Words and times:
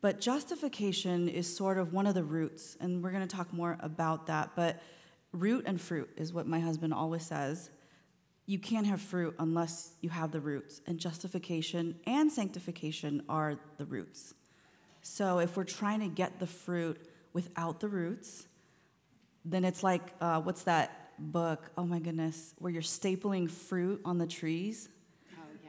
But 0.00 0.20
justification 0.20 1.28
is 1.28 1.54
sort 1.54 1.76
of 1.76 1.92
one 1.92 2.06
of 2.06 2.14
the 2.14 2.24
roots, 2.24 2.76
and 2.80 3.02
we're 3.02 3.10
going 3.10 3.26
to 3.26 3.36
talk 3.36 3.52
more 3.52 3.76
about 3.80 4.26
that. 4.26 4.52
But 4.56 4.82
root 5.32 5.64
and 5.66 5.80
fruit 5.80 6.08
is 6.16 6.32
what 6.32 6.46
my 6.46 6.60
husband 6.60 6.94
always 6.94 7.24
says. 7.24 7.70
You 8.46 8.58
can't 8.58 8.86
have 8.86 9.00
fruit 9.00 9.34
unless 9.38 9.92
you 10.00 10.08
have 10.08 10.32
the 10.32 10.40
roots, 10.40 10.80
and 10.86 10.98
justification 10.98 11.96
and 12.06 12.32
sanctification 12.32 13.22
are 13.28 13.56
the 13.76 13.84
roots. 13.84 14.34
So 15.02 15.38
if 15.38 15.56
we're 15.56 15.64
trying 15.64 16.00
to 16.00 16.08
get 16.08 16.40
the 16.40 16.46
fruit 16.46 16.98
without 17.32 17.80
the 17.80 17.88
roots, 17.88 18.46
then 19.44 19.64
it's 19.64 19.82
like 19.82 20.02
uh, 20.20 20.40
what's 20.40 20.64
that 20.64 21.12
book? 21.18 21.70
Oh 21.76 21.84
my 21.84 21.98
goodness, 21.98 22.54
where 22.58 22.72
you're 22.72 22.82
stapling 22.82 23.50
fruit 23.50 24.00
on 24.04 24.18
the 24.18 24.26
trees. 24.26 24.88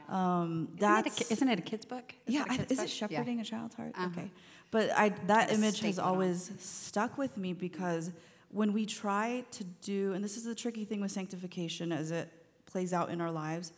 Um, 0.08 0.68
Isn't, 0.68 0.80
that's 0.80 1.20
it 1.20 1.30
a, 1.30 1.32
isn't 1.32 1.48
it 1.48 1.58
a 1.58 1.62
kid's 1.62 1.84
book? 1.84 2.14
Is 2.26 2.34
yeah. 2.34 2.42
it 2.42 2.48
a 2.48 2.52
I, 2.52 2.56
kid's 2.58 2.72
is 2.72 2.78
book? 2.78 2.86
it 2.86 2.90
shepherding 2.90 3.40
a 3.40 3.44
child's 3.44 3.74
heart? 3.74 3.92
Uh-huh. 3.96 4.06
Okay, 4.06 4.30
but 4.70 4.90
I 4.96 5.10
that 5.26 5.52
image 5.52 5.80
has 5.80 5.98
on. 5.98 6.08
always 6.08 6.50
stuck 6.58 7.18
with 7.18 7.36
me 7.36 7.52
because 7.52 8.10
when 8.50 8.72
we 8.72 8.86
try 8.86 9.44
to 9.52 9.64
do, 9.80 10.12
and 10.12 10.22
this 10.22 10.36
is 10.36 10.44
the 10.44 10.54
tricky 10.54 10.84
thing 10.84 11.00
with 11.00 11.10
sanctification 11.10 11.90
as 11.90 12.10
it 12.10 12.30
plays 12.66 12.92
out 12.92 13.10
in 13.10 13.20
our 13.20 13.30
lives, 13.30 13.72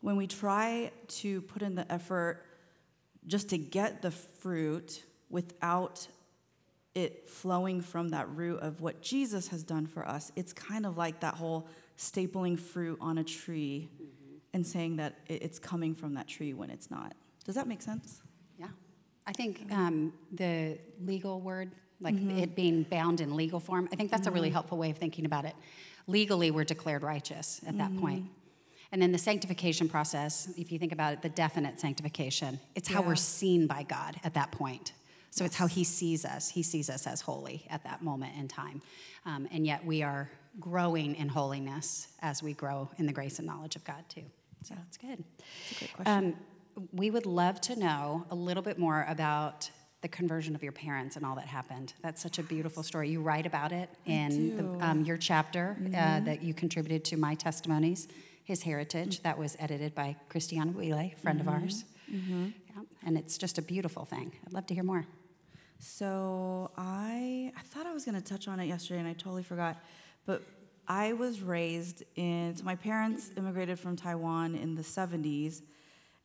when 0.00 0.16
we 0.16 0.26
try 0.26 0.90
to 1.08 1.42
put 1.42 1.62
in 1.62 1.74
the 1.74 1.90
effort 1.92 2.44
just 3.26 3.50
to 3.50 3.58
get 3.58 4.00
the 4.02 4.10
fruit 4.10 5.02
without 5.28 6.08
it 6.94 7.28
flowing 7.28 7.80
from 7.80 8.08
that 8.08 8.28
root 8.34 8.60
of 8.60 8.80
what 8.80 9.02
Jesus 9.02 9.48
has 9.48 9.62
done 9.62 9.86
for 9.86 10.06
us, 10.08 10.32
it's 10.36 10.52
kind 10.52 10.86
of 10.86 10.96
like 10.96 11.20
that 11.20 11.34
whole 11.34 11.68
stapling 11.98 12.58
fruit 12.58 12.96
on 13.00 13.18
a 13.18 13.24
tree 13.24 13.88
and 14.54 14.66
saying 14.66 14.96
that 14.96 15.14
it's 15.26 15.58
coming 15.58 15.94
from 15.94 16.14
that 16.14 16.26
tree 16.28 16.54
when 16.54 16.70
it's 16.70 16.90
not. 16.90 17.14
Does 17.44 17.54
that 17.54 17.66
make 17.68 17.82
sense? 17.82 18.20
Yeah. 18.58 18.68
I 19.26 19.32
think 19.32 19.66
um, 19.70 20.12
the 20.32 20.78
legal 21.04 21.40
word, 21.40 21.70
like 22.00 22.14
Mm-hmm. 22.14 22.38
it 22.38 22.54
being 22.56 22.82
bound 22.84 23.20
in 23.20 23.34
legal 23.36 23.60
form, 23.60 23.88
I 23.92 23.96
think 23.96 24.10
that's 24.10 24.26
a 24.26 24.30
really 24.30 24.50
helpful 24.50 24.78
way 24.78 24.90
of 24.90 24.98
thinking 24.98 25.26
about 25.26 25.44
it. 25.44 25.54
Legally, 26.06 26.50
we're 26.50 26.64
declared 26.64 27.02
righteous 27.02 27.60
at 27.66 27.76
that 27.78 27.90
Mm-hmm. 27.90 28.00
point. 28.00 28.24
And 28.90 29.02
then 29.02 29.12
the 29.12 29.18
sanctification 29.18 29.86
process, 29.88 30.48
if 30.56 30.72
you 30.72 30.78
think 30.78 30.92
about 30.92 31.12
it, 31.12 31.20
the 31.22 31.28
definite 31.28 31.78
sanctification, 31.78 32.58
it's 32.74 32.88
how 32.88 33.02
Yeah. 33.02 33.08
we're 33.08 33.16
seen 33.16 33.66
by 33.66 33.82
God 33.82 34.16
at 34.24 34.32
that 34.34 34.50
point. 34.50 34.92
So 35.30 35.44
it's 35.44 35.56
how 35.56 35.66
He 35.66 35.84
sees 35.84 36.24
us. 36.24 36.48
He 36.48 36.62
sees 36.62 36.88
us 36.88 37.06
as 37.06 37.20
holy 37.20 37.66
at 37.68 37.84
that 37.84 38.02
moment 38.02 38.32
in 38.38 38.48
time. 38.48 38.80
Um, 39.26 39.46
and 39.52 39.66
yet 39.66 39.84
we 39.84 40.02
are 40.02 40.30
growing 40.58 41.14
in 41.16 41.28
holiness 41.28 42.08
as 42.22 42.42
we 42.42 42.54
grow 42.54 42.88
in 42.96 43.04
the 43.06 43.12
grace 43.12 43.38
and 43.38 43.46
knowledge 43.46 43.76
of 43.76 43.84
God, 43.84 44.04
too. 44.08 44.24
So 44.62 44.74
it's 44.86 44.96
good. 44.96 45.24
That's 45.38 45.72
a 45.72 45.78
great 45.78 45.92
question. 45.94 46.24
Um, 46.76 46.86
we 46.92 47.10
would 47.10 47.26
love 47.26 47.60
to 47.62 47.76
know 47.78 48.24
a 48.30 48.34
little 48.34 48.62
bit 48.62 48.78
more 48.78 49.04
about 49.08 49.70
the 50.00 50.08
conversion 50.08 50.54
of 50.54 50.62
your 50.62 50.70
parents 50.72 51.16
and 51.16 51.26
all 51.26 51.34
that 51.34 51.46
happened. 51.46 51.92
That's 52.02 52.22
such 52.22 52.38
a 52.38 52.42
beautiful 52.42 52.82
story. 52.84 53.08
You 53.10 53.20
write 53.20 53.46
about 53.46 53.72
it 53.72 53.90
in. 54.06 54.30
Mm-hmm. 54.30 54.78
the, 54.78 54.84
um, 54.86 55.04
your 55.04 55.16
chapter 55.16 55.76
uh, 55.88 56.20
that 56.20 56.42
you 56.42 56.54
contributed 56.54 57.04
to 57.06 57.16
My 57.16 57.34
Testimonies, 57.34 58.06
His 58.44 58.62
Heritage. 58.62 59.22
That 59.22 59.36
was 59.38 59.56
edited 59.58 59.94
by 59.96 60.14
Kristie 60.30 60.58
Anyabwile, 60.58 61.16
friend 61.18 61.40
Mm-hmm. 61.40 61.48
of 61.48 61.62
ours. 61.62 61.84
Yeah, 62.08 62.82
and 63.04 63.18
it's 63.18 63.36
just 63.36 63.58
a 63.58 63.62
beautiful 63.62 64.04
thing. 64.04 64.32
I'd 64.46 64.52
love 64.52 64.66
to 64.66 64.74
hear 64.74 64.84
more. 64.84 65.04
So 65.80 66.70
I 66.76 67.52
I 67.56 67.60
thought 67.62 67.86
I 67.86 67.92
was 67.92 68.04
going 68.04 68.14
to 68.14 68.20
touch 68.24 68.48
on 68.48 68.60
it 68.60 68.66
yesterday 68.66 69.00
and 69.00 69.08
I 69.08 69.12
totally 69.12 69.42
forgot. 69.42 69.76
But 70.26 70.42
I 70.88 71.12
was 71.12 71.42
raised 71.42 72.02
in 72.16 72.56
so 72.56 72.64
my 72.64 72.74
parents 72.74 73.30
immigrated 73.36 73.78
from 73.78 73.94
Taiwan 73.94 74.54
in 74.54 74.74
the 74.74 74.82
70s 74.82 75.60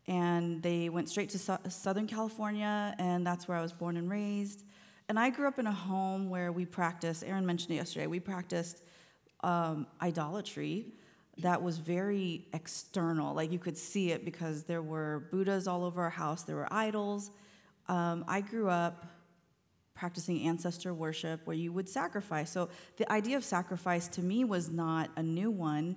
and 0.07 0.63
they 0.63 0.87
went 0.87 1.09
straight 1.09 1.29
to 1.31 1.39
Sou- 1.39 1.57
Southern 1.67 2.07
California 2.07 2.95
and 2.97 3.27
that's 3.27 3.45
where 3.45 3.57
I 3.57 3.61
was 3.61 3.73
born 3.73 3.97
and 3.97 4.09
raised. 4.09 4.63
And 5.09 5.19
I 5.19 5.31
grew 5.31 5.49
up 5.49 5.59
in 5.59 5.67
a 5.67 5.71
home 5.71 6.29
where 6.29 6.53
we 6.53 6.65
practiced, 6.65 7.25
Erin 7.25 7.45
mentioned 7.45 7.71
it 7.71 7.75
yesterday, 7.75 8.07
we 8.07 8.21
practiced 8.21 8.83
um, 9.41 9.85
idolatry 10.01 10.85
that 11.39 11.61
was 11.61 11.77
very 11.77 12.45
external. 12.53 13.33
Like 13.33 13.51
you 13.51 13.59
could 13.59 13.77
see 13.77 14.11
it 14.11 14.23
because 14.23 14.63
there 14.63 14.81
were 14.81 15.27
Buddhas 15.29 15.67
all 15.67 15.83
over 15.83 16.01
our 16.01 16.09
house, 16.09 16.43
there 16.43 16.55
were 16.55 16.71
idols. 16.71 17.31
Um, 17.89 18.23
I 18.29 18.39
grew 18.39 18.69
up 18.69 19.05
practicing 19.95 20.47
ancestor 20.47 20.93
worship 20.93 21.41
where 21.45 21.55
you 21.55 21.71
would 21.71 21.87
sacrifice. 21.87 22.51
So 22.51 22.69
the 22.97 23.11
idea 23.11 23.37
of 23.37 23.43
sacrifice 23.43 24.07
to 24.09 24.21
me 24.21 24.43
was 24.43 24.69
not 24.69 25.09
a 25.15 25.23
new 25.23 25.51
one, 25.51 25.95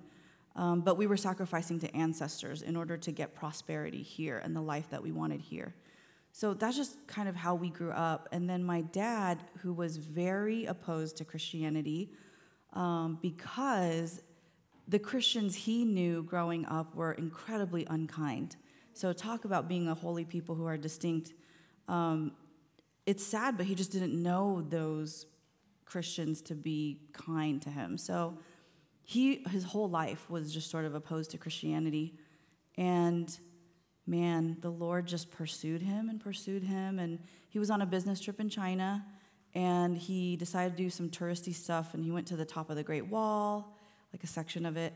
um, 0.54 0.80
but 0.82 0.96
we 0.96 1.06
were 1.06 1.16
sacrificing 1.16 1.78
to 1.80 1.96
ancestors 1.96 2.62
in 2.62 2.76
order 2.76 2.96
to 2.96 3.12
get 3.12 3.34
prosperity 3.34 4.02
here 4.02 4.38
and 4.38 4.54
the 4.54 4.60
life 4.60 4.90
that 4.90 5.02
we 5.02 5.12
wanted 5.12 5.40
here. 5.40 5.74
So 6.32 6.52
that's 6.52 6.76
just 6.76 7.06
kind 7.06 7.28
of 7.28 7.36
how 7.36 7.54
we 7.54 7.70
grew 7.70 7.92
up. 7.92 8.28
And 8.30 8.48
then 8.48 8.62
my 8.62 8.82
dad, 8.82 9.38
who 9.62 9.72
was 9.72 9.96
very 9.96 10.66
opposed 10.66 11.16
to 11.16 11.24
Christianity, 11.24 12.10
um, 12.74 13.18
because 13.22 14.20
the 14.86 14.98
Christians 14.98 15.54
he 15.54 15.84
knew 15.84 16.22
growing 16.22 16.66
up 16.66 16.94
were 16.94 17.12
incredibly 17.12 17.86
unkind. 17.88 18.56
So 18.92 19.12
talk 19.12 19.44
about 19.46 19.66
being 19.66 19.88
a 19.88 19.94
holy 19.94 20.24
people 20.24 20.54
who 20.54 20.66
are 20.66 20.76
distinct. 20.76 21.32
Um, 21.88 22.32
it's 23.06 23.24
sad, 23.24 23.56
but 23.56 23.66
he 23.66 23.74
just 23.74 23.92
didn't 23.92 24.20
know 24.20 24.64
those 24.68 25.26
Christians 25.84 26.42
to 26.42 26.54
be 26.54 27.00
kind 27.12 27.62
to 27.62 27.70
him. 27.70 27.96
So 27.96 28.38
he 29.04 29.44
his 29.50 29.62
whole 29.62 29.88
life 29.88 30.28
was 30.28 30.52
just 30.52 30.68
sort 30.68 30.84
of 30.84 30.94
opposed 30.94 31.30
to 31.30 31.38
Christianity. 31.38 32.18
And 32.76 33.34
man, 34.06 34.56
the 34.60 34.70
Lord 34.70 35.06
just 35.06 35.30
pursued 35.30 35.80
him 35.80 36.08
and 36.08 36.20
pursued 36.20 36.64
him. 36.64 36.98
And 36.98 37.20
he 37.48 37.58
was 37.58 37.70
on 37.70 37.80
a 37.80 37.86
business 37.86 38.20
trip 38.20 38.40
in 38.40 38.48
China 38.48 39.04
and 39.54 39.96
he 39.96 40.36
decided 40.36 40.76
to 40.76 40.82
do 40.82 40.90
some 40.90 41.08
touristy 41.08 41.54
stuff 41.54 41.94
and 41.94 42.04
he 42.04 42.10
went 42.10 42.26
to 42.26 42.36
the 42.36 42.44
top 42.44 42.68
of 42.68 42.76
the 42.76 42.82
Great 42.82 43.06
Wall, 43.06 43.76
like 44.12 44.22
a 44.24 44.26
section 44.26 44.66
of 44.66 44.76
it. 44.76 44.92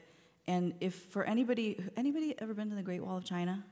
And 0.49 0.75
if 0.81 0.95
for 0.95 1.25
anybody 1.25 1.83
anybody 1.97 2.35
ever 2.41 2.53
been 2.53 2.71
to 2.71 2.77
the 2.77 2.83
Great 2.83 3.05
Wall 3.05 3.17
of 3.17 3.25
China? 3.25 3.65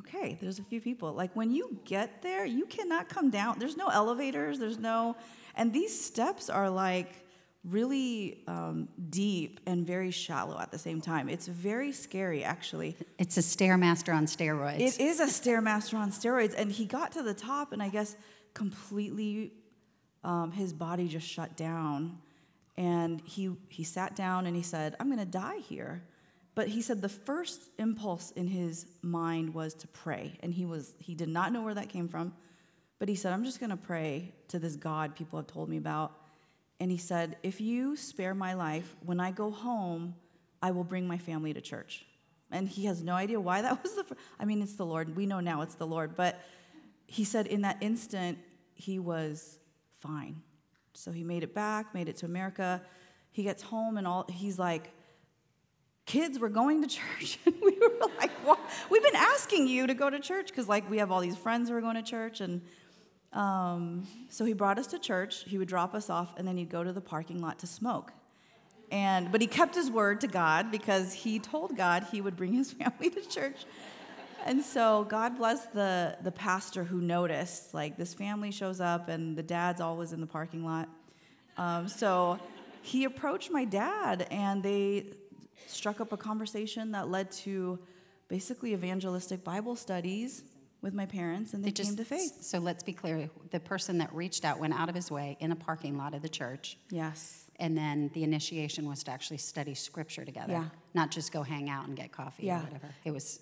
Okay, 0.00 0.38
there's 0.40 0.58
a 0.58 0.62
few 0.62 0.80
people. 0.80 1.12
Like 1.12 1.34
when 1.34 1.50
you 1.50 1.78
get 1.84 2.22
there, 2.22 2.46
you 2.46 2.66
cannot 2.66 3.08
come 3.08 3.30
down. 3.30 3.58
There's 3.58 3.76
no 3.76 3.88
elevators, 3.88 4.58
there's 4.58 4.78
no, 4.78 5.16
and 5.56 5.72
these 5.72 5.98
steps 5.98 6.48
are 6.48 6.70
like 6.70 7.24
really 7.64 8.42
um, 8.46 8.88
deep 9.10 9.60
and 9.66 9.86
very 9.86 10.10
shallow 10.10 10.58
at 10.58 10.70
the 10.70 10.78
same 10.78 11.00
time. 11.00 11.28
It's 11.28 11.46
very 11.46 11.92
scary, 11.92 12.44
actually. 12.44 12.96
It's 13.18 13.36
a 13.36 13.40
Stairmaster 13.40 14.14
on 14.14 14.26
steroids. 14.26 14.80
It 14.80 15.00
is 15.00 15.20
a 15.20 15.26
stairmaster 15.26 15.98
on 15.98 16.10
steroids, 16.10 16.54
and 16.56 16.70
he 16.70 16.86
got 16.86 17.12
to 17.12 17.22
the 17.22 17.34
top, 17.34 17.72
and 17.72 17.82
I 17.82 17.88
guess 17.88 18.16
completely, 18.54 19.52
um, 20.24 20.52
his 20.52 20.72
body 20.72 21.08
just 21.08 21.26
shut 21.26 21.56
down, 21.56 22.18
and 22.76 23.20
he 23.22 23.50
he 23.68 23.84
sat 23.84 24.14
down 24.14 24.46
and 24.46 24.54
he 24.54 24.62
said, 24.62 24.96
"I'm 25.00 25.08
to 25.18 25.24
die 25.24 25.58
here." 25.58 26.02
But 26.58 26.66
he 26.66 26.82
said 26.82 27.02
the 27.02 27.08
first 27.08 27.70
impulse 27.78 28.32
in 28.32 28.48
his 28.48 28.86
mind 29.00 29.54
was 29.54 29.74
to 29.74 29.86
pray, 29.86 30.36
and 30.40 30.52
he 30.52 30.66
was 30.66 30.92
he 30.98 31.14
did 31.14 31.28
not 31.28 31.52
know 31.52 31.62
where 31.62 31.74
that 31.74 31.88
came 31.88 32.08
from, 32.08 32.32
but 32.98 33.08
he 33.08 33.14
said, 33.14 33.32
"I'm 33.32 33.44
just 33.44 33.60
going 33.60 33.70
to 33.70 33.76
pray 33.76 34.34
to 34.48 34.58
this 34.58 34.74
God 34.74 35.14
people 35.14 35.38
have 35.38 35.46
told 35.46 35.68
me 35.68 35.76
about." 35.76 36.14
And 36.80 36.90
he 36.90 36.96
said, 36.96 37.36
"If 37.44 37.60
you 37.60 37.94
spare 37.94 38.34
my 38.34 38.54
life, 38.54 38.96
when 39.06 39.20
I 39.20 39.30
go 39.30 39.52
home, 39.52 40.16
I 40.60 40.72
will 40.72 40.82
bring 40.82 41.06
my 41.06 41.16
family 41.16 41.54
to 41.54 41.60
church." 41.60 42.04
And 42.50 42.68
he 42.68 42.86
has 42.86 43.04
no 43.04 43.12
idea 43.12 43.38
why 43.38 43.62
that 43.62 43.80
was 43.84 43.94
the. 43.94 44.02
Fir- 44.02 44.16
I 44.40 44.44
mean, 44.44 44.60
it's 44.60 44.74
the 44.74 44.84
Lord. 44.84 45.14
We 45.14 45.26
know 45.26 45.38
now 45.38 45.62
it's 45.62 45.76
the 45.76 45.86
Lord, 45.86 46.16
but 46.16 46.40
he 47.06 47.22
said 47.22 47.46
in 47.46 47.60
that 47.60 47.76
instant 47.80 48.36
he 48.74 48.98
was 48.98 49.60
fine. 50.00 50.42
So 50.92 51.12
he 51.12 51.22
made 51.22 51.44
it 51.44 51.54
back, 51.54 51.94
made 51.94 52.08
it 52.08 52.16
to 52.16 52.26
America. 52.26 52.82
He 53.30 53.44
gets 53.44 53.62
home 53.62 53.96
and 53.96 54.08
all 54.08 54.26
he's 54.28 54.58
like, 54.58 54.90
kids, 56.08 56.40
we're 56.40 56.48
going 56.48 56.82
to 56.82 56.88
church. 56.88 57.38
And 57.46 57.54
we 57.62 57.78
were 57.78 58.08
like? 58.18 58.30
We've 58.90 59.02
been 59.02 59.14
asking 59.14 59.68
you 59.68 59.86
to 59.86 59.94
go 59.94 60.08
to 60.10 60.18
church 60.18 60.48
because 60.48 60.68
like 60.68 60.88
we 60.90 60.98
have 60.98 61.12
all 61.12 61.20
these 61.20 61.36
friends 61.36 61.68
who 61.68 61.76
are 61.76 61.80
going 61.80 61.96
to 61.96 62.02
church. 62.02 62.40
And 62.40 62.62
um, 63.32 64.06
so 64.30 64.44
he 64.44 64.54
brought 64.54 64.78
us 64.78 64.86
to 64.88 64.98
church. 64.98 65.44
He 65.44 65.58
would 65.58 65.68
drop 65.68 65.94
us 65.94 66.08
off 66.08 66.34
and 66.36 66.48
then 66.48 66.56
he'd 66.56 66.70
go 66.70 66.82
to 66.82 66.92
the 66.92 67.00
parking 67.00 67.40
lot 67.40 67.58
to 67.60 67.66
smoke. 67.66 68.12
And 68.90 69.30
but 69.30 69.42
he 69.42 69.46
kept 69.46 69.74
his 69.74 69.90
word 69.90 70.22
to 70.22 70.28
God 70.28 70.70
because 70.70 71.12
he 71.12 71.38
told 71.38 71.76
God 71.76 72.06
he 72.10 72.22
would 72.22 72.36
bring 72.36 72.54
his 72.54 72.72
family 72.80 73.10
to 73.10 73.28
church. 73.28 73.66
And 74.46 74.62
so 74.62 75.04
God 75.04 75.36
bless 75.36 75.66
the 75.66 76.16
the 76.22 76.32
pastor 76.32 76.84
who 76.84 77.02
noticed 77.02 77.74
like 77.74 77.98
this 77.98 78.14
family 78.14 78.50
shows 78.50 78.80
up 78.80 79.10
and 79.10 79.36
the 79.36 79.42
dad's 79.42 79.82
always 79.82 80.14
in 80.14 80.20
the 80.22 80.26
parking 80.26 80.64
lot. 80.64 80.88
Um, 81.58 81.86
so 81.86 82.38
he 82.80 83.04
approached 83.04 83.50
my 83.50 83.66
dad 83.66 84.26
and 84.30 84.62
they 84.62 85.12
struck 85.66 86.00
up 86.00 86.12
a 86.12 86.16
conversation 86.16 86.92
that 86.92 87.08
led 87.08 87.30
to 87.32 87.78
basically 88.28 88.72
evangelistic 88.74 89.42
Bible 89.44 89.76
studies 89.76 90.44
with 90.80 90.94
my 90.94 91.06
parents 91.06 91.54
and 91.54 91.64
they 91.64 91.68
It 91.70 91.74
came 91.76 91.96
to 91.96 92.04
faith. 92.04 92.42
So 92.42 92.58
let's 92.58 92.82
be 92.84 92.92
clear 92.92 93.28
the 93.50 93.58
person 93.60 93.98
that 93.98 94.14
reached 94.14 94.44
out 94.44 94.58
went 94.60 94.74
out 94.74 94.88
of 94.88 94.94
his 94.94 95.10
way 95.10 95.36
in 95.40 95.50
a 95.50 95.56
parking 95.56 95.96
lot 95.98 96.14
of 96.14 96.22
the 96.22 96.28
church. 96.28 96.76
Yes. 96.90 97.44
And 97.56 97.76
then 97.76 98.10
the 98.14 98.22
initiation 98.22 98.88
was 98.88 99.02
to 99.04 99.10
actually 99.10 99.38
study 99.38 99.74
scripture 99.74 100.24
together, 100.24 100.52
Yeah. 100.52 100.64
not 100.94 101.10
just 101.10 101.32
go 101.32 101.42
hang 101.42 101.68
out 101.68 101.88
and 101.88 101.96
get 101.96 102.12
coffee 102.12 102.46
Yeah. 102.46 102.60
or 102.60 102.64
whatever. 102.64 102.94
It 103.04 103.10
was 103.10 103.40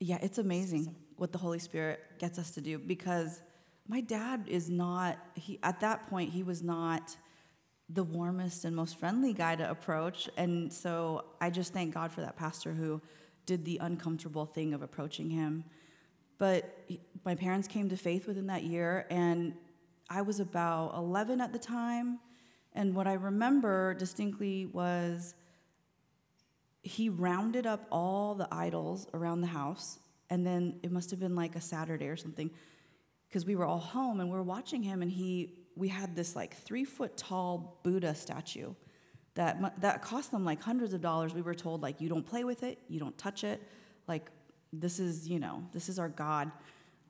Yeah, 0.00 0.18
it's 0.20 0.38
amazing 0.38 0.94
what 1.16 1.30
the 1.30 1.38
Holy 1.38 1.60
Spirit 1.60 2.00
gets 2.18 2.36
us 2.38 2.50
to 2.52 2.60
do 2.60 2.76
because 2.78 3.40
my 3.86 4.00
dad 4.00 4.44
is 4.48 4.68
not 4.68 5.16
he 5.34 5.58
at 5.62 5.80
that 5.80 6.08
point 6.08 6.30
he 6.32 6.42
was 6.42 6.60
not 6.62 7.16
the 7.94 8.04
warmest 8.04 8.64
and 8.64 8.74
most 8.74 8.98
friendly 8.98 9.32
guy 9.32 9.56
to 9.56 9.68
approach. 9.70 10.28
And 10.36 10.72
so 10.72 11.24
i 11.40 11.50
just 11.50 11.72
thank 11.72 11.94
god 11.94 12.12
for 12.12 12.20
that 12.20 12.36
pastor 12.36 12.72
who 12.72 13.00
did 13.46 13.64
the 13.64 13.78
uncomfortable 13.78 14.46
thing 14.46 14.72
of 14.74 14.82
approaching 14.82 15.30
him. 15.30 15.64
But 16.38 16.88
my 17.24 17.34
parents 17.34 17.68
came 17.68 17.88
to 17.90 17.96
faith 17.96 18.26
within 18.26 18.46
that 18.46 18.64
year 18.64 19.06
and 19.10 19.54
i 20.10 20.22
was 20.22 20.40
about 20.40 20.94
11 20.94 21.40
at 21.40 21.52
the 21.52 21.58
time. 21.58 22.18
And 22.74 22.94
what 22.94 23.06
i 23.06 23.14
remember 23.14 23.94
distinctly 23.94 24.66
was 24.66 25.34
he 26.82 27.08
rounded 27.08 27.66
up 27.66 27.86
all 27.92 28.34
the 28.34 28.48
idols 28.50 29.06
around 29.14 29.40
the 29.40 29.46
house 29.46 29.98
and 30.30 30.46
then 30.46 30.80
it 30.82 30.90
must 30.90 31.10
have 31.10 31.20
been 31.20 31.36
like 31.36 31.54
a 31.54 31.60
saturday 31.60 32.08
or 32.08 32.16
something 32.16 32.50
because 33.28 33.46
we 33.46 33.54
were 33.54 33.64
all 33.64 33.78
home 33.78 34.18
and 34.18 34.28
we 34.28 34.36
were 34.36 34.42
watching 34.42 34.82
him 34.82 35.00
and 35.00 35.10
he 35.10 35.61
we 35.76 35.88
had 35.88 36.14
this 36.14 36.36
like 36.36 36.56
three 36.56 36.84
foot 36.84 37.16
tall 37.16 37.78
buddha 37.82 38.14
statue 38.14 38.74
that 39.34 39.80
that 39.80 40.02
cost 40.02 40.30
them 40.30 40.44
like 40.44 40.60
hundreds 40.60 40.92
of 40.92 41.00
dollars. 41.00 41.34
We 41.34 41.42
were 41.42 41.54
told 41.54 41.82
like 41.82 42.00
you 42.00 42.08
don't 42.08 42.26
play 42.26 42.44
with 42.44 42.62
it. 42.62 42.78
You 42.88 43.00
don't 43.00 43.16
touch 43.16 43.44
it. 43.44 43.62
Like 44.06 44.30
this 44.72 44.98
is 44.98 45.28
you 45.28 45.38
know 45.38 45.62
this 45.72 45.88
is 45.88 45.98
our 45.98 46.08
god. 46.08 46.50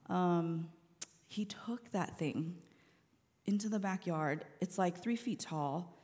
Um, 0.08 0.68
he 1.26 1.44
took 1.44 1.90
that 1.92 2.18
thing 2.18 2.56
into 3.46 3.68
the 3.68 3.78
backyard. 3.78 4.44
It's 4.60 4.78
like 4.78 4.98
three 5.02 5.16
feet 5.16 5.40
tall. 5.40 5.98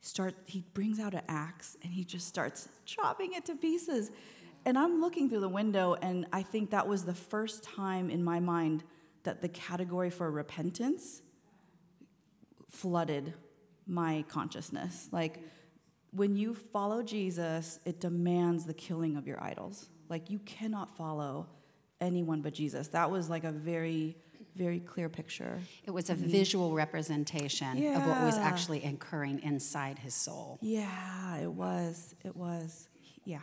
Start 0.00 0.34
he 0.46 0.64
brings 0.72 0.98
out 0.98 1.12
an 1.12 1.22
axe 1.28 1.76
and 1.82 1.92
he 1.92 2.04
just 2.04 2.26
starts 2.26 2.68
chopping 2.86 3.34
it 3.34 3.44
to 3.46 3.56
pieces. 3.56 4.10
And 4.66 4.78
i'm 4.78 5.00
looking 5.00 5.30
through 5.30 5.40
the 5.40 5.48
window 5.48 5.96
and 6.02 6.26
i 6.34 6.42
think 6.42 6.70
that 6.70 6.86
was 6.86 7.04
the 7.04 7.14
first 7.14 7.64
time 7.64 8.10
in 8.10 8.22
my 8.22 8.40
mind 8.40 8.84
that 9.22 9.40
the 9.40 9.48
category 9.48 10.10
for 10.10 10.30
repentance 10.30 11.22
flooded 12.70 13.34
my 13.86 14.24
consciousness. 14.28 15.08
Like 15.12 15.40
when 16.12 16.34
you 16.36 16.54
follow 16.54 17.04
jesus 17.04 17.78
it 17.84 18.00
demands 18.00 18.64
the 18.64 18.74
killing 18.74 19.16
of 19.16 19.26
your 19.26 19.42
idols. 19.42 19.88
Like 20.08 20.30
you 20.30 20.38
cannot 20.40 20.96
follow 20.96 21.48
anyone 22.00 22.40
but 22.40 22.54
jesus. 22.54 22.88
That 22.88 23.10
was 23.10 23.28
like 23.28 23.44
a 23.44 23.52
very 23.52 24.16
very 24.56 24.80
clear 24.80 25.08
picture. 25.08 25.60
It 25.84 25.92
was 25.92 26.10
a 26.10 26.14
mm-hmm. 26.14 26.28
visual 26.28 26.72
representation 26.72 27.86
of 27.94 28.06
what 28.06 28.22
was 28.24 28.36
actually 28.36 28.84
occurring 28.84 29.40
inside 29.42 29.98
his 29.98 30.14
soul. 30.14 30.58
yeah 30.60 31.36
it 31.38 31.52
was. 31.52 32.14
It 32.24 32.36
was. 32.36 32.88
Yeah 33.24 33.40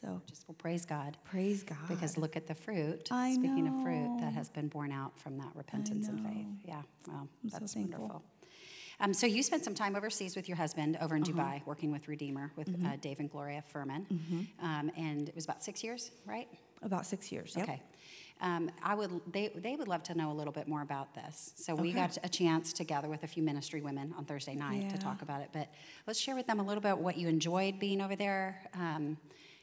so 0.00 0.20
Just 0.26 0.44
well, 0.48 0.54
praise 0.58 0.84
God. 0.86 1.16
praise 1.24 1.62
god 1.62 1.76
Because 1.88 2.16
look 2.16 2.36
at 2.36 2.46
the 2.46 2.54
fruit. 2.54 3.08
I 3.10 3.34
Speaking 3.34 3.66
of 3.68 3.74
fruit, 3.82 4.10
that 4.20 4.32
has 4.32 4.48
been 4.48 4.68
born 4.68 4.92
out 4.92 5.18
from 5.18 5.36
that 5.38 5.50
repentance 5.54 6.08
and 6.08 6.20
faith. 6.20 6.46
Yeah, 6.64 6.82
well, 7.06 7.28
I'm 7.44 7.48
that's 7.50 7.74
thankful. 7.74 7.98
wonderful. 8.00 8.22
Um, 9.02 9.14
so 9.14 9.26
you 9.26 9.42
spent 9.42 9.64
some 9.64 9.74
time 9.74 9.96
overseas 9.96 10.36
with 10.36 10.46
your 10.48 10.56
husband 10.58 10.98
over 11.00 11.16
in 11.16 11.22
Uh-huh. 11.22 11.32
Dubai, 11.32 11.66
working 11.66 11.90
with 11.90 12.06
Redeemer 12.08 12.52
with 12.56 12.68
Mm-hmm. 12.70 12.86
uh, 12.86 12.96
Dave 12.96 13.18
and 13.20 13.30
Gloria 13.30 13.62
Furman, 13.72 14.06
um, 14.62 14.90
and 14.96 15.28
it 15.28 15.34
was 15.34 15.44
about 15.44 15.62
six 15.64 15.82
years, 15.84 16.10
right? 16.26 16.48
about 16.82 17.04
six 17.04 17.30
years 17.30 17.54
yep. 17.56 17.68
Okay. 17.68 17.82
Um, 18.40 18.70
I 18.82 18.94
would. 18.94 19.10
They 19.30 19.48
they 19.54 19.76
would 19.76 19.86
love 19.88 20.02
to 20.04 20.14
know 20.14 20.32
a 20.32 20.36
little 20.40 20.52
bit 20.60 20.66
more 20.66 20.80
about 20.80 21.14
this. 21.14 21.52
So 21.56 21.74
we 21.74 21.90
Okay. 21.90 22.00
got 22.00 22.16
a 22.24 22.28
chance 22.28 22.72
to 22.74 22.84
gather 22.84 23.06
with 23.10 23.22
a 23.22 23.26
few 23.26 23.42
ministry 23.42 23.82
women 23.82 24.14
on 24.16 24.24
Thursday 24.24 24.54
night 24.54 24.88
to 24.88 24.96
talk 24.96 25.20
about 25.20 25.42
it. 25.42 25.50
But 25.52 25.68
let's 26.06 26.18
share 26.18 26.34
with 26.34 26.46
them 26.46 26.58
a 26.58 26.62
little 26.62 26.80
bit 26.80 26.96
what 26.96 27.18
you 27.18 27.28
enjoyed 27.28 27.78
being 27.78 28.00
over 28.00 28.16
there, 28.16 28.62
um, 28.72 29.18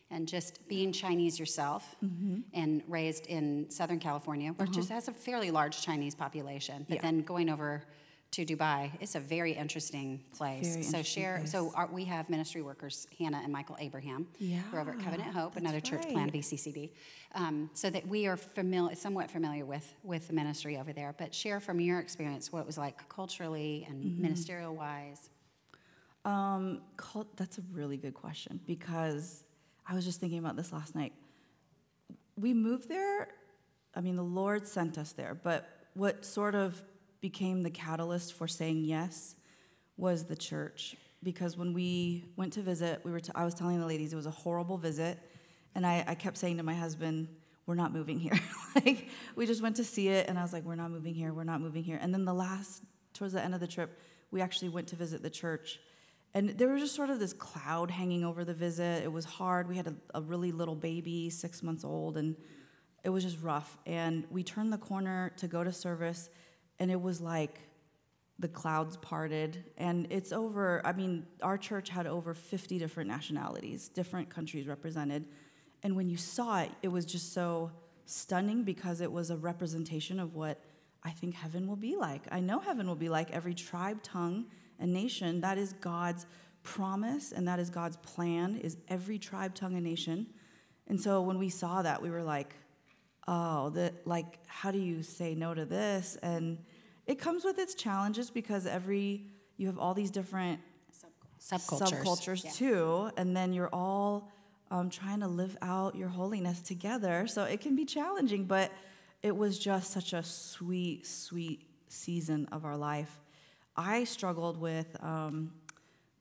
and 0.09 0.27
just 0.27 0.67
being 0.67 0.91
Chinese 0.91 1.37
yourself 1.39 1.95
Mm-hmm. 2.03 2.39
and 2.53 2.81
raised 2.87 3.25
in 3.27 3.69
Southern 3.69 3.99
California, 3.99 4.51
which 4.53 4.71
just 4.71 4.89
has 4.89 5.07
a 5.07 5.11
fairly 5.13 5.51
large 5.51 5.81
Chinese 5.81 6.15
population. 6.15 6.85
But 6.87 6.97
Uh-huh. 6.99 7.07
Yeah. 7.07 7.11
then 7.11 7.21
going 7.23 7.49
over 7.49 7.83
to 8.31 8.45
Dubai, 8.45 8.91
it's 8.99 9.15
a 9.15 9.19
very 9.21 9.53
interesting 9.53 10.21
place. 10.37 10.67
very 10.73 10.83
so 10.83 10.97
interesting 10.97 11.23
share. 11.23 11.41
So 11.45 11.71
our, 11.75 11.87
we 11.87 12.03
have 12.05 12.29
ministry 12.29 12.61
workers 12.61 13.07
Hannah 13.17 13.41
and 13.43 13.51
Michael 13.53 13.77
Abraham. 13.79 14.27
who 14.39 14.75
are 14.77 14.81
over 14.81 14.91
at 14.91 14.99
Covenant 14.99 15.31
Yeah, 15.33 15.41
Hope, 15.41 15.55
another 15.55 15.79
that's 15.79 15.89
church 15.89 16.07
plan 16.09 16.25
right. 16.25 16.33
BCCD, 16.33 16.89
um, 17.35 17.69
so 17.73 17.89
that 17.89 18.05
we 18.07 18.27
are 18.27 18.35
familiar, 18.37 18.95
somewhat 18.95 19.31
familiar 19.31 19.65
with 19.65 19.87
with 20.03 20.27
the 20.27 20.33
ministry 20.33 20.77
over 20.77 20.91
there. 20.93 21.13
But 21.17 21.33
share 21.33 21.59
from 21.61 21.79
your 21.79 21.99
experience 21.99 22.51
what 22.51 22.59
it 22.61 22.65
was 22.71 22.77
like 22.77 22.97
culturally 23.09 23.85
and 23.89 23.97
Mm-hmm. 24.03 24.21
ministerial 24.21 24.73
wise. 24.75 25.29
Um, 26.25 26.81
cult, 26.97 27.35
that's 27.37 27.57
a 27.57 27.63
really 27.71 27.95
good 27.97 28.13
question 28.13 28.59
because 28.67 29.43
I 29.87 29.95
was 29.95 30.05
just 30.05 30.19
thinking 30.19 30.39
about 30.39 30.55
this 30.55 30.73
last 30.73 30.95
night. 30.95 31.13
We 32.35 32.53
moved 32.53 32.89
there, 32.89 33.29
I 33.97 34.01
mean, 34.01 34.15
the 34.15 34.23
Lord 34.23 34.67
sent 34.67 34.99
us 34.99 35.13
there, 35.13 35.33
but 35.33 35.67
what 35.95 36.23
sort 36.23 36.53
of 36.53 36.79
became 37.19 37.63
the 37.63 37.71
catalyst 37.71 38.33
for 38.33 38.47
saying 38.47 38.83
yes 38.83 39.35
was 39.97 40.25
the 40.25 40.35
church. 40.35 40.95
Because 41.23 41.57
when 41.57 41.73
we 41.73 42.25
went 42.35 42.53
to 42.53 42.61
visit, 42.61 43.01
we 43.03 43.11
were 43.11 43.19
t- 43.19 43.31
I 43.33 43.43
was 43.43 43.55
telling 43.55 43.79
the 43.79 43.87
ladies 43.87 44.13
it 44.13 44.15
was 44.15 44.27
a 44.27 44.31
horrible 44.31 44.77
visit, 44.77 45.17
and 45.73 45.85
I, 45.85 46.03
I 46.07 46.13
kept 46.13 46.37
saying 46.37 46.57
to 46.57 46.63
my 46.63 46.75
husband, 46.75 47.27
we're 47.65 47.73
not 47.73 47.91
moving 47.91 48.19
here. 48.19 48.39
like, 48.75 49.09
we 49.35 49.47
just 49.47 49.63
went 49.63 49.77
to 49.77 49.83
see 49.83 50.09
it, 50.09 50.29
and 50.29 50.37
I 50.37 50.43
was 50.43 50.53
like, 50.53 50.63
we're 50.63 50.75
not 50.75 50.91
moving 50.91 51.15
here, 51.15 51.33
we're 51.33 51.43
not 51.43 51.59
moving 51.59 51.83
here. 51.83 51.97
And 51.99 52.13
then 52.13 52.23
the 52.23 52.35
last, 52.35 52.83
towards 53.13 53.33
the 53.33 53.43
end 53.43 53.55
of 53.55 53.59
the 53.59 53.67
trip, 53.67 53.99
we 54.29 54.41
actually 54.41 54.69
went 54.69 54.87
to 54.89 54.95
visit 54.95 55.23
the 55.23 55.29
church. 55.31 55.79
And 56.37 56.49
there 56.49 56.67
was 56.67 56.83
just 56.83 56.93
sort 56.93 57.09
of 57.09 57.19
this 57.19 57.33
cloud 57.33 57.89
hanging 57.89 58.23
over 58.23 58.45
the 58.45 58.53
visit. 58.53 59.03
It 59.03 59.11
was 59.11 59.25
hard. 59.25 59.67
We 59.67 59.75
had 59.75 59.87
a, 59.87 59.95
a 60.13 60.21
really 60.21 60.51
little 60.51 60.75
baby, 60.75 61.31
six 61.31 61.63
months 61.63 61.83
old, 61.83 62.15
and 62.15 62.35
it 63.03 63.09
was 63.09 63.23
just 63.23 63.41
rough. 63.41 63.75
And 63.87 64.23
we 64.29 64.43
turned 64.43 64.71
the 64.71 64.77
corner 64.77 65.31
to 65.37 65.47
go 65.47 65.63
to 65.63 65.71
service, 65.71 66.29
and 66.77 66.91
it 66.91 67.01
was 67.01 67.21
like 67.21 67.57
the 68.37 68.47
clouds 68.47 68.97
parted. 68.97 69.63
And 69.77 70.05
it's 70.11 70.31
over, 70.31 70.79
I 70.85 70.93
mean, 70.93 71.25
our 71.41 71.57
church 71.57 71.89
had 71.89 72.05
over 72.05 72.35
50 72.35 72.77
different 72.77 73.09
nationalities, 73.09 73.89
different 73.89 74.29
countries 74.29 74.67
represented. 74.67 75.25
And 75.81 75.95
when 75.95 76.07
you 76.07 76.17
saw 76.17 76.59
it, 76.61 76.69
it 76.83 76.89
was 76.89 77.07
just 77.07 77.33
so 77.33 77.71
stunning 78.05 78.61
because 78.61 79.01
it 79.01 79.11
was 79.11 79.31
a 79.31 79.37
representation 79.37 80.19
of 80.19 80.35
what 80.35 80.61
I 81.01 81.09
think 81.09 81.33
heaven 81.33 81.67
will 81.67 81.77
be 81.77 81.95
like. 81.95 82.25
I 82.29 82.41
know 82.41 82.59
heaven 82.59 82.85
will 82.85 82.93
be 82.93 83.09
like 83.09 83.31
every 83.31 83.55
tribe, 83.55 84.03
tongue, 84.03 84.45
and 84.79 84.93
nation. 84.93 85.41
That 85.41 85.57
is 85.57 85.73
God's 85.73 86.25
promise 86.63 87.31
and 87.31 87.47
that 87.47 87.59
is 87.59 87.69
God's 87.69 87.97
plan 87.97 88.57
is 88.57 88.77
every 88.87 89.17
tribe, 89.17 89.55
tongue, 89.55 89.75
and 89.75 89.83
nation. 89.83 90.27
And 90.87 90.99
so 90.99 91.21
when 91.21 91.37
we 91.37 91.49
saw 91.49 91.81
that, 91.81 92.01
we 92.01 92.09
were 92.09 92.23
like, 92.23 92.53
oh, 93.27 93.69
that 93.71 94.05
like 94.05 94.39
how 94.47 94.71
do 94.71 94.79
you 94.79 95.03
say 95.03 95.35
no 95.35 95.53
to 95.53 95.65
this? 95.65 96.17
And 96.21 96.57
it 97.05 97.19
comes 97.19 97.43
with 97.45 97.57
its 97.57 97.73
challenges 97.73 98.29
because 98.29 98.65
every 98.65 99.23
you 99.57 99.67
have 99.67 99.79
all 99.79 99.93
these 99.93 100.11
different 100.11 100.59
Subcultures. 101.39 102.03
subcultures 102.03 102.43
Yeah. 102.43 102.51
too, 102.51 103.11
and 103.15 103.35
then 103.35 103.53
you're 103.53 103.69
all 103.71 104.31
um, 104.71 104.89
trying 104.89 105.21
to 105.21 105.27
live 105.27 105.55
out 105.61 105.95
your 105.95 106.09
holiness 106.09 106.61
together. 106.61 107.27
So 107.27 107.43
it 107.43 107.61
can 107.61 107.75
be 107.75 107.85
challenging, 107.85 108.45
but 108.45 108.71
it 109.23 109.35
was 109.35 109.57
just 109.57 109.91
such 109.91 110.13
a 110.13 110.23
sweet, 110.23 111.05
sweet 111.05 111.61
season 111.87 112.47
of 112.51 112.65
our 112.65 112.75
life. 112.75 113.19
I 113.77 114.03
struggled 114.05 114.57
with 114.57 114.87
um, 115.03 115.51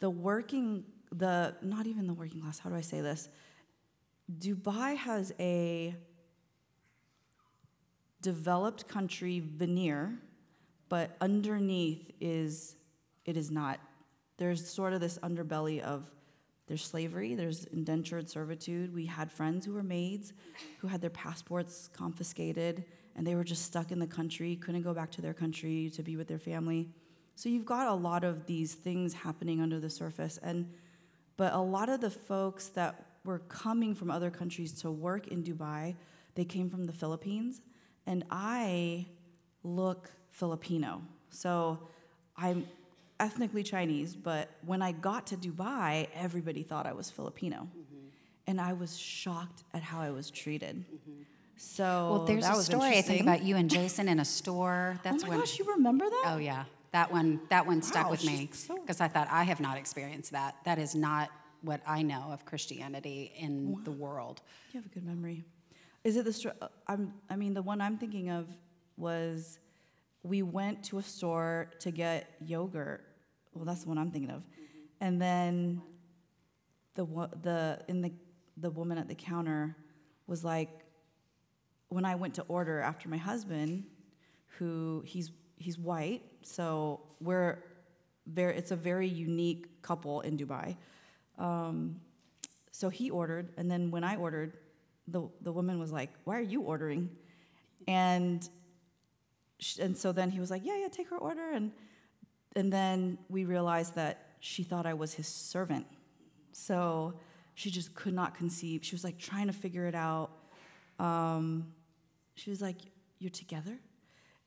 the 0.00 0.10
working, 0.10 0.84
the 1.10 1.54
not 1.62 1.86
even 1.86 2.06
the 2.06 2.14
working 2.14 2.42
class. 2.42 2.58
How 2.58 2.70
do 2.70 2.76
I 2.76 2.82
say 2.82 3.00
this? 3.00 3.28
Dubai 4.38 4.96
has 4.96 5.32
a 5.38 5.94
developed 8.20 8.88
country 8.88 9.40
veneer, 9.40 10.18
but 10.88 11.16
underneath 11.20 12.10
is 12.20 12.76
it 13.24 13.36
is 13.36 13.50
not. 13.50 13.80
There's 14.36 14.68
sort 14.68 14.92
of 14.92 15.00
this 15.00 15.18
underbelly 15.18 15.80
of 15.80 16.04
there's 16.66 16.84
slavery, 16.84 17.36
there's 17.36 17.64
indentured 17.66 18.28
servitude. 18.28 18.92
We 18.92 19.06
had 19.06 19.30
friends 19.30 19.64
who 19.64 19.72
were 19.72 19.84
maids 19.84 20.32
who 20.78 20.88
had 20.88 21.00
their 21.00 21.10
passports 21.10 21.88
confiscated 21.92 22.84
and 23.14 23.26
they 23.26 23.36
were 23.36 23.44
just 23.44 23.64
stuck 23.64 23.92
in 23.92 23.98
the 24.00 24.06
country, 24.06 24.56
couldn't 24.56 24.82
go 24.82 24.92
back 24.92 25.10
to 25.12 25.22
their 25.22 25.32
country 25.32 25.90
to 25.94 26.02
be 26.02 26.16
with 26.16 26.26
their 26.26 26.40
family. 26.40 26.88
So 27.36 27.48
you've 27.48 27.66
got 27.66 27.86
a 27.86 27.94
lot 27.94 28.24
of 28.24 28.46
these 28.46 28.74
things 28.74 29.12
happening 29.12 29.60
under 29.60 29.78
the 29.78 29.90
surface 29.90 30.38
and 30.42 30.68
but 31.36 31.52
a 31.52 31.60
lot 31.60 31.90
of 31.90 32.00
the 32.00 32.10
folks 32.10 32.68
that 32.68 33.04
were 33.26 33.40
coming 33.40 33.94
from 33.94 34.10
other 34.10 34.30
countries 34.30 34.72
to 34.80 34.90
work 34.90 35.28
in 35.28 35.42
Dubai, 35.42 35.94
they 36.34 36.46
came 36.46 36.70
from 36.70 36.84
the 36.84 36.94
Philippines 36.94 37.60
and 38.06 38.24
I 38.30 39.06
look 39.62 40.10
Filipino. 40.30 41.02
So 41.28 41.78
I'm 42.38 42.66
ethnically 43.20 43.62
Chinese, 43.62 44.14
but 44.16 44.48
when 44.64 44.80
I 44.80 44.92
got 44.92 45.26
to 45.28 45.36
Dubai, 45.36 46.08
everybody 46.14 46.62
thought 46.62 46.86
I 46.86 46.92
was 46.92 47.10
Filipino. 47.10 47.68
Mm-hmm. 47.68 48.06
And 48.46 48.60
I 48.60 48.72
was 48.72 48.96
shocked 48.98 49.64
at 49.74 49.82
how 49.82 50.00
I 50.00 50.10
was 50.10 50.30
treated. 50.30 50.76
Mm-hmm. 50.76 51.22
So 51.56 51.84
Well, 52.10 52.24
there's 52.24 52.44
that 52.44 52.54
a 52.54 52.56
was 52.56 52.66
story 52.66 52.96
I 52.96 53.02
think 53.02 53.22
about 53.22 53.42
you 53.42 53.56
and 53.56 53.68
Jason 53.68 54.08
in 54.08 54.20
a 54.20 54.24
store. 54.24 54.94
Oh 54.96 55.00
That's 55.02 55.24
oh 55.24 55.26
my 55.26 55.30
when. 55.30 55.38
gosh, 55.40 55.58
you 55.58 55.64
remember 55.64 56.08
that? 56.08 56.22
Oh 56.26 56.36
yeah, 56.38 56.64
that 56.96 57.12
one. 57.12 57.40
That 57.50 57.66
one 57.66 57.82
stuck 57.82 58.06
Wow, 58.06 58.10
with 58.12 58.24
me 58.24 58.48
she's 58.50 58.66
so- 58.66 58.78
because 58.80 59.00
I 59.02 59.08
thought 59.08 59.28
I 59.30 59.44
have 59.44 59.60
not 59.60 59.76
experienced 59.76 60.30
that. 60.32 60.56
That 60.64 60.78
is 60.78 60.94
not 60.94 61.28
what 61.62 61.80
I 61.86 62.02
know 62.02 62.24
of 62.32 62.44
Christianity 62.44 63.32
in 63.38 63.82
the 63.84 63.90
world. 63.90 64.40
You 64.72 64.80
have 64.80 64.86
a 64.90 64.94
good 64.94 65.04
memory. 65.04 65.44
Is 66.04 66.16
it 66.16 66.24
the? 66.24 66.32
Str- 66.32 66.56
uh, 66.62 66.68
I'm. 66.86 67.12
I 67.28 67.36
mean, 67.36 67.52
the 67.54 67.62
one 67.62 67.80
I'm 67.80 67.98
thinking 67.98 68.30
of 68.30 68.48
was 68.96 69.58
we 70.22 70.42
went 70.42 70.84
to 70.84 70.98
a 70.98 71.02
store 71.02 71.70
to 71.80 71.90
get 71.90 72.20
yogurt. 72.40 73.04
Well, 73.52 73.64
that's 73.64 73.82
the 73.82 73.88
one 73.88 73.98
I'm 73.98 74.10
thinking 74.10 74.30
of. 74.30 74.42
And 75.00 75.20
then 75.20 75.82
the 76.94 77.04
the 77.42 77.80
in 77.88 78.00
the 78.00 78.12
the 78.56 78.70
woman 78.70 78.96
at 78.96 79.08
the 79.08 79.14
counter 79.14 79.76
was 80.26 80.42
like 80.44 80.70
when 81.88 82.04
I 82.06 82.14
went 82.14 82.34
to 82.34 82.42
order 82.48 82.80
after 82.80 83.08
my 83.08 83.18
husband, 83.18 83.84
who 84.58 85.02
he's 85.04 85.30
he's 85.56 85.78
white, 85.78 86.22
so 86.42 87.00
we're 87.20 87.62
very 88.26 88.56
it's 88.56 88.70
a 88.70 88.76
very 88.76 89.08
unique 89.08 89.82
couple 89.82 90.20
in 90.22 90.36
Dubai. 90.36 90.76
Um, 91.38 92.00
so 92.72 92.88
he 92.88 93.10
ordered, 93.10 93.52
and 93.56 93.70
then 93.70 93.90
when 93.90 94.04
I 94.04 94.16
ordered, 94.16 94.54
the 95.08 95.28
the 95.40 95.52
woman 95.52 95.78
was 95.78 95.92
like, 95.92 96.10
"Why 96.24 96.38
are 96.38 96.48
you 96.54 96.62
ordering?" 96.62 97.10
And 97.88 98.48
sh- 99.58 99.78
and 99.78 99.96
so 99.96 100.12
then 100.12 100.30
he 100.30 100.40
was 100.40 100.50
like, 100.50 100.64
"Yeah, 100.64 100.76
yeah, 100.76 100.88
take 100.88 101.08
her 101.10 101.18
order." 101.18 101.50
And 101.52 101.72
and 102.54 102.72
then 102.72 103.18
we 103.28 103.44
realized 103.44 103.94
that 103.94 104.36
she 104.40 104.62
thought 104.62 104.86
I 104.86 104.94
was 104.94 105.14
his 105.14 105.26
servant. 105.26 105.86
So 106.52 107.14
she 107.54 107.70
just 107.70 107.94
could 107.94 108.14
not 108.14 108.34
conceive. 108.34 108.84
She 108.84 108.94
was 108.94 109.04
like 109.04 109.18
trying 109.18 109.46
to 109.46 109.52
figure 109.52 109.86
it 109.86 109.94
out. 109.94 110.30
Um, 110.98 111.72
she 112.34 112.50
was 112.50 112.60
like, 112.60 112.78
"You're 113.18 113.30
together," 113.30 113.78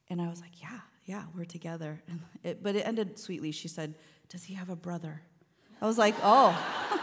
and 0.10 0.22
I 0.22 0.28
was 0.30 0.42
like, 0.42 0.62
"Yeah, 0.62 0.80
yeah, 1.10 1.24
we're 1.36 1.46
together." 1.46 2.02
And 2.08 2.22
it, 2.44 2.62
but 2.62 2.76
it 2.76 2.86
ended 2.86 3.18
sweetly. 3.18 3.52
She 3.52 3.68
said, 3.68 3.96
"Does 4.30 4.44
he 4.44 4.54
have 4.54 4.70
a 4.70 4.76
brother?" 4.76 5.24
I 5.82 5.88
was 5.88 5.98
like, 5.98 6.16
"Oh." 6.22 6.56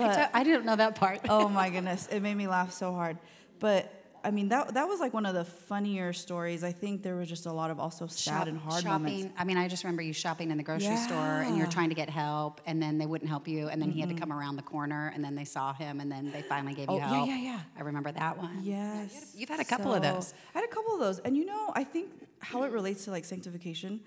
I 0.00 0.14
t- 0.14 0.30
I 0.32 0.44
didn't 0.44 0.64
know 0.64 0.76
that 0.76 0.94
part. 0.94 1.20
oh 1.28 1.48
my 1.48 1.70
goodness, 1.70 2.06
it 2.06 2.20
made 2.20 2.34
me 2.36 2.46
laugh 2.46 2.72
so 2.72 2.92
hard. 2.92 3.18
But 3.58 3.97
I 4.24 4.30
mean, 4.30 4.48
that 4.48 4.74
that 4.74 4.88
was 4.88 5.00
like 5.00 5.14
one 5.14 5.26
of 5.26 5.34
the 5.34 5.44
funnier 5.44 6.12
stories. 6.12 6.64
I 6.64 6.72
think 6.72 7.02
there 7.02 7.16
was 7.16 7.28
just 7.28 7.46
a 7.46 7.52
lot 7.52 7.70
of 7.70 7.78
also 7.78 8.06
sad 8.06 8.38
Shop- 8.38 8.46
and 8.48 8.58
hard 8.58 8.82
shopping. 8.82 9.02
moments. 9.04 9.34
I 9.38 9.44
mean, 9.44 9.56
I 9.56 9.68
just 9.68 9.84
remember 9.84 10.02
you 10.02 10.12
shopping 10.12 10.50
in 10.50 10.56
the 10.56 10.62
grocery 10.62 10.96
store 10.96 11.42
and 11.42 11.56
you're 11.56 11.66
trying 11.66 11.88
to 11.90 11.94
get 11.94 12.10
help, 12.10 12.60
and 12.66 12.82
then 12.82 12.98
they 12.98 13.06
wouldn't 13.06 13.28
help 13.28 13.46
you, 13.48 13.68
and 13.68 13.80
then 13.80 13.90
he 13.90 14.00
had 14.00 14.08
to 14.08 14.14
mm-hmm. 14.14 14.20
come 14.20 14.32
around 14.32 14.56
the 14.56 14.62
corner, 14.62 15.12
and 15.14 15.24
then 15.24 15.34
they 15.34 15.44
saw 15.44 15.72
him, 15.72 16.00
and 16.00 16.10
then 16.10 16.30
they 16.32 16.42
finally 16.42 16.74
gave 16.74 16.88
you 16.88 16.96
Oh, 16.96 16.98
yeah, 16.98 17.08
help. 17.08 17.28
yeah, 17.28 17.36
yeah. 17.36 17.60
I 17.76 17.82
remember 17.82 18.12
that 18.12 18.38
one. 18.38 18.60
Yes. 18.62 19.34
You've 19.36 19.48
had 19.48 19.60
a 19.60 19.64
couple 19.64 19.94
of 19.94 20.02
those. 20.02 20.34
I 20.54 20.58
had 20.60 20.68
a 20.68 20.72
couple 20.72 20.94
of 20.94 21.00
those. 21.00 21.18
And 21.20 21.36
you 21.36 21.44
know, 21.44 21.72
I 21.74 21.84
think 21.84 22.10
how 22.40 22.62
it 22.64 22.72
relates 22.72 23.04
to 23.04 23.10
like 23.10 23.24
sanctification, 23.24 24.00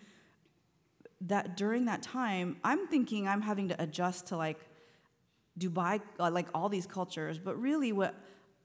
that 1.22 1.56
during 1.56 1.86
that 1.86 2.02
time, 2.02 2.58
I'm 2.64 2.88
thinking 2.88 3.28
I'm 3.28 3.42
having 3.42 3.70
to 3.70 3.82
adjust 3.82 4.28
to 4.28 4.38
like 4.38 4.60
Dubai, 5.58 6.02
like 6.18 6.48
all 6.54 6.70
these 6.70 6.88
cultures. 6.88 7.40
But 7.40 7.62
really, 7.62 7.92
what 7.92 8.16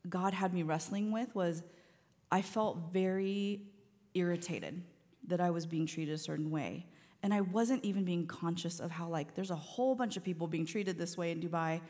God 0.09 0.35
had 0.35 0.53
me 0.55 0.63
wrestling 0.63 1.13
with 1.13 1.35
was 1.35 1.63
I 2.31 2.43
felt 2.43 2.93
very 2.93 3.63
irritated 4.15 4.83
that 5.27 5.41
I 5.41 5.51
was 5.51 5.67
being 5.67 5.87
treated 5.87 6.15
a 6.15 6.19
certain 6.19 6.51
way. 6.51 6.87
And 7.23 7.35
I 7.35 7.41
wasn't 7.41 7.85
even 7.85 8.05
being 8.05 8.27
conscious 8.27 8.79
of 8.79 8.91
how, 8.91 9.09
like, 9.09 9.35
there's 9.35 9.51
a 9.51 9.57
whole 9.57 9.95
bunch 9.95 10.17
of 10.17 10.23
people 10.23 10.47
being 10.47 10.67
treated 10.67 10.99
this 10.99 11.17
way 11.17 11.31
in 11.31 11.41
Dubai. 11.41 11.81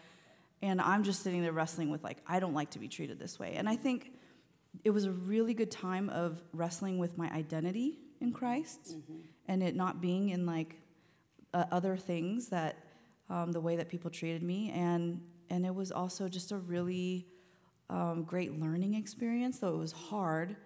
And 0.63 0.81
I'm 0.81 1.03
just 1.03 1.23
sitting 1.23 1.43
there 1.43 1.53
wrestling 1.53 1.91
with, 1.91 2.03
like, 2.03 2.19
I 2.27 2.41
don't 2.41 2.55
like 2.55 2.71
to 2.71 2.79
be 2.79 2.89
treated 2.89 3.19
this 3.19 3.39
way. 3.39 3.55
And 3.57 3.69
I 3.69 3.77
think 3.77 4.13
it 4.85 4.91
was 4.91 5.05
a 5.05 5.11
really 5.11 5.53
good 5.53 5.71
time 5.71 6.09
of 6.11 6.43
wrestling 6.53 6.99
with 6.99 7.19
my 7.19 7.31
identity 7.31 7.99
in 8.21 8.33
Christ 8.33 8.97
and 9.47 9.63
it 9.63 9.75
not 9.75 10.01
being 10.01 10.31
in, 10.31 10.47
like, 10.47 10.77
uh, 11.53 11.65
other 11.71 11.97
things 11.97 12.49
that 12.49 12.79
um, 13.29 13.53
the 13.53 13.61
way 13.61 13.77
that 13.77 13.89
people 13.89 14.11
treated 14.11 14.43
me. 14.43 14.71
And, 14.71 15.21
and 15.51 15.67
it 15.67 15.75
was 15.75 15.93
also 15.93 16.29
just 16.29 16.53
a 16.53 16.57
really 16.57 17.27
um, 17.91 18.25
great 18.25 18.59
learning 18.61 18.95
experience, 18.95 19.59
though 19.59 19.75
it 19.75 19.79
was 19.79 19.93
hard 19.93 20.57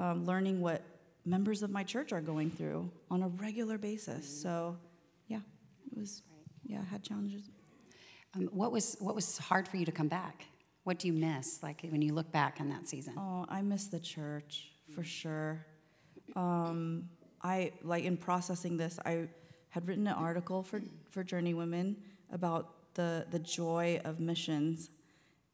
um, 0.00 0.24
learning 0.24 0.60
what 0.60 0.82
members 1.24 1.62
of 1.62 1.70
my 1.70 1.82
church 1.82 2.12
are 2.12 2.20
going 2.20 2.50
through 2.50 2.90
on 3.10 3.22
a 3.22 3.28
regular 3.28 3.78
basis. 3.78 4.26
So, 4.42 4.76
yeah, 5.28 5.40
it 5.90 5.98
was, 5.98 6.22
yeah, 6.64 6.80
I 6.80 6.90
had 6.90 7.02
challenges. 7.02 7.50
Um, 8.34 8.48
what 8.52 8.72
was 8.72 8.96
what 9.00 9.14
was 9.14 9.38
hard 9.38 9.66
for 9.66 9.76
you 9.76 9.84
to 9.84 9.92
come 9.92 10.08
back? 10.08 10.44
What 10.84 10.98
do 10.98 11.08
you 11.08 11.12
miss, 11.12 11.62
like 11.62 11.86
when 11.90 12.00
you 12.00 12.14
look 12.14 12.30
back 12.32 12.58
on 12.60 12.68
that 12.70 12.88
season? 12.88 13.14
Oh, 13.18 13.44
I 13.48 13.60
miss 13.60 13.88
the 13.88 14.00
church 14.00 14.70
for 14.94 15.04
sure. 15.04 15.66
Um, 16.36 17.10
I 17.42 17.72
like 17.82 18.04
in 18.04 18.16
processing 18.16 18.76
this, 18.76 18.98
I 19.04 19.28
had 19.70 19.88
written 19.88 20.06
an 20.06 20.14
article 20.14 20.62
for 20.62 20.80
for 21.10 21.24
Journey 21.24 21.54
Women 21.54 21.96
about 22.32 22.94
the 22.94 23.26
the 23.30 23.40
joy 23.40 24.00
of 24.04 24.20
missions, 24.20 24.90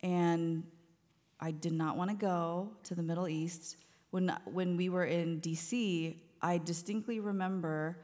and 0.02 0.64
I 1.40 1.50
did 1.50 1.73
not 1.73 1.97
want 1.97 2.11
to 2.11 2.16
go 2.16 2.71
to 2.85 2.95
the 2.95 3.02
Middle 3.02 3.28
East. 3.28 3.76
When 4.11 4.35
when 4.45 4.76
we 4.76 4.88
were 4.88 5.05
in 5.05 5.40
D.C., 5.40 6.23
I 6.40 6.59
distinctly 6.59 7.21
remember 7.21 7.99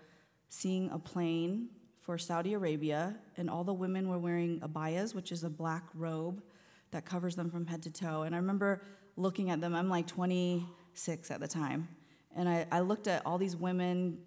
seeing 0.48 0.90
a 0.90 0.98
plane 0.98 1.68
for 2.00 2.18
Saudi 2.18 2.52
Arabia, 2.54 3.16
and 3.36 3.48
all 3.48 3.64
the 3.64 3.72
women 3.72 4.08
were 4.08 4.18
wearing 4.18 4.60
abayas, 4.60 5.14
which 5.14 5.30
is 5.32 5.44
a 5.44 5.50
black 5.50 5.84
robe 5.94 6.42
that 6.90 7.04
covers 7.04 7.36
them 7.36 7.50
from 7.50 7.66
head 7.66 7.82
to 7.82 7.90
toe. 7.90 8.22
And 8.22 8.34
I 8.34 8.38
remember 8.38 8.82
looking 9.16 9.50
at 9.50 9.60
them. 9.60 9.74
I'm 9.74 9.88
like 9.88 10.06
26 10.08 11.30
at 11.30 11.40
the 11.40 11.48
time, 11.48 11.88
and 12.36 12.48
I, 12.48 12.66
I 12.70 12.80
looked 12.80 13.06
at 13.06 13.24
all 13.24 13.38
these 13.38 13.56
women 13.56 14.18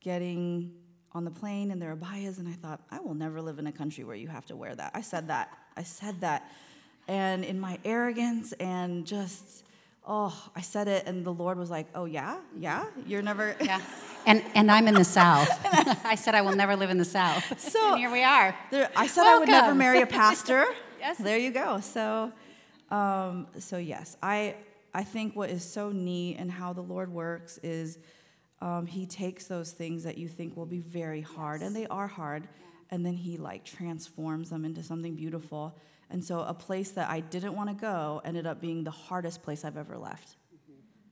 getting 0.00 0.72
on 1.12 1.24
the 1.24 1.30
plane 1.30 1.70
in 1.70 1.78
their 1.78 1.96
abayas, 1.96 2.38
and 2.38 2.46
I 2.46 2.52
thought, 2.52 2.82
I 2.90 3.00
will 3.00 3.14
never 3.14 3.42
live 3.42 3.58
in 3.58 3.66
a 3.66 3.72
country 3.72 4.04
where 4.04 4.16
you 4.16 4.28
have 4.28 4.46
to 4.46 4.56
wear 4.56 4.74
that. 4.74 4.92
I 4.94 5.00
said 5.00 5.28
that. 5.28 5.50
I 5.76 5.82
said 5.82 6.20
that. 6.20 6.50
And 7.08 7.44
in 7.44 7.60
my 7.60 7.78
arrogance 7.84 8.52
and 8.54 9.06
just, 9.06 9.64
oh, 10.06 10.34
I 10.56 10.60
said 10.60 10.88
it, 10.88 11.06
and 11.06 11.24
the 11.24 11.32
Lord 11.32 11.56
was 11.58 11.70
like, 11.70 11.86
oh, 11.94 12.04
yeah? 12.04 12.38
Yeah? 12.58 12.86
You're 13.06 13.22
never. 13.22 13.56
Yeah. 13.60 13.80
And 14.28 14.42
and 14.56 14.72
I'm 14.72 14.88
in 14.88 14.94
the 14.94 15.04
South. 15.04 15.48
I 16.04 16.16
said 16.16 16.34
I 16.34 16.42
will 16.42 16.56
never 16.56 16.74
live 16.74 16.90
in 16.90 16.98
the 16.98 17.04
South. 17.04 17.60
So- 17.60 17.90
and 17.92 17.98
here 17.98 18.10
we 18.10 18.24
are. 18.24 18.56
There, 18.72 18.90
I 18.96 19.06
said 19.06 19.24
I 19.24 19.38
would 19.38 19.46
never 19.48 19.72
marry 19.72 20.00
a 20.00 20.06
pastor. 20.06 20.64
Yes. 20.98 21.18
There 21.18 21.38
you 21.38 21.52
go. 21.52 21.78
So, 21.78 22.32
um, 22.90 23.46
so 23.60 23.76
yes, 23.76 24.16
I 24.20 24.56
I 24.92 25.04
think 25.04 25.36
what 25.36 25.50
is 25.50 25.62
so 25.62 25.90
neat 25.92 26.38
and 26.40 26.50
how 26.50 26.72
the 26.72 26.80
Lord 26.80 27.12
works 27.12 27.58
is 27.62 27.98
um, 28.60 28.86
He 28.86 29.06
takes 29.06 29.46
those 29.46 29.70
things 29.70 30.02
that 30.02 30.18
you 30.18 30.26
think 30.26 30.56
will 30.56 30.66
be 30.66 30.80
very 30.80 31.20
hard, 31.20 31.62
and 31.62 31.76
they 31.76 31.86
are 31.86 32.08
hard, 32.08 32.48
and 32.90 33.06
then 33.06 33.14
He 33.14 33.36
like 33.36 33.64
transforms 33.64 34.50
them 34.50 34.64
into 34.64 34.82
something 34.82 35.14
beautiful. 35.14 35.76
And 36.10 36.24
so, 36.24 36.40
a 36.40 36.54
place 36.54 36.92
that 36.92 37.10
I 37.10 37.20
didn't 37.20 37.54
want 37.54 37.68
to 37.70 37.74
go 37.74 38.20
ended 38.24 38.46
up 38.46 38.60
being 38.60 38.84
the 38.84 38.90
hardest 38.90 39.42
place 39.42 39.64
I've 39.64 39.76
ever 39.76 39.98
left. 39.98 40.36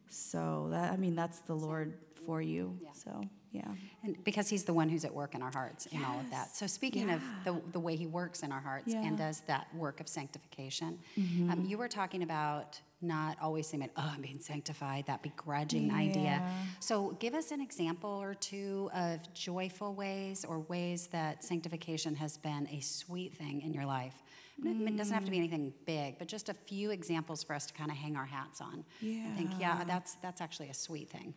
So 0.08 0.68
that 0.70 0.92
I 0.92 0.96
mean, 0.96 1.16
that's 1.16 1.40
the 1.40 1.54
Lord 1.54 1.94
for 2.24 2.40
you. 2.40 2.78
Yeah. 2.80 2.90
So 2.92 3.24
yeah. 3.50 3.68
And 4.02 4.22
because 4.24 4.48
he's 4.48 4.64
the 4.64 4.72
one 4.72 4.88
who's 4.88 5.04
at 5.04 5.14
work 5.14 5.34
in 5.34 5.42
our 5.42 5.50
hearts 5.52 5.86
in 5.86 6.02
all 6.04 6.18
of 6.18 6.28
that. 6.30 6.56
So 6.56 6.66
speaking 6.66 7.10
of 7.10 7.22
the, 7.44 7.60
the 7.70 7.78
way 7.78 7.94
he 7.94 8.06
works 8.06 8.42
in 8.42 8.50
our 8.50 8.60
hearts 8.60 8.92
Yeah. 8.92 9.02
and 9.06 9.16
does 9.16 9.42
that 9.46 9.72
work 9.76 10.00
of 10.00 10.08
sanctification, 10.08 10.98
um, 11.16 11.64
you 11.66 11.78
were 11.78 11.86
talking 11.86 12.24
about 12.24 12.80
not 13.00 13.36
always 13.40 13.68
saying, 13.68 13.88
"Oh, 13.96 14.12
I'm 14.14 14.22
being 14.22 14.40
sanctified," 14.40 15.06
that 15.06 15.22
begrudging 15.22 15.92
idea. 15.92 16.42
So 16.80 17.10
give 17.20 17.34
us 17.34 17.50
an 17.50 17.60
example 17.60 18.10
or 18.10 18.34
two 18.34 18.90
of 18.94 19.20
joyful 19.34 19.94
ways 19.94 20.44
or 20.44 20.60
ways 20.60 21.08
that 21.08 21.44
sanctification 21.44 22.16
has 22.16 22.36
been 22.36 22.66
a 22.72 22.80
sweet 22.80 23.36
thing 23.36 23.60
in 23.62 23.72
your 23.72 23.84
life. 23.84 24.22
It 24.62 24.88
it 24.88 24.96
doesn't 24.96 25.14
have 25.14 25.24
to 25.24 25.30
be 25.30 25.38
anything 25.38 25.72
big, 25.86 26.18
but 26.18 26.28
just 26.28 26.48
a 26.48 26.54
few 26.54 26.90
examples 26.90 27.42
for 27.42 27.54
us 27.54 27.66
to 27.66 27.74
kind 27.74 27.90
of 27.90 27.96
hang 27.96 28.16
our 28.16 28.26
hats 28.26 28.60
on. 28.60 28.84
I 29.02 29.32
think, 29.36 29.50
yeah, 29.58 29.78
Yeah. 29.78 29.84
that's 29.84 30.14
that's 30.16 30.40
actually 30.40 30.68
a 30.68 30.74
sweet 30.74 31.10
thing. 31.10 31.34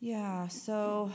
Yeah, 0.00 0.48
so 0.48 1.10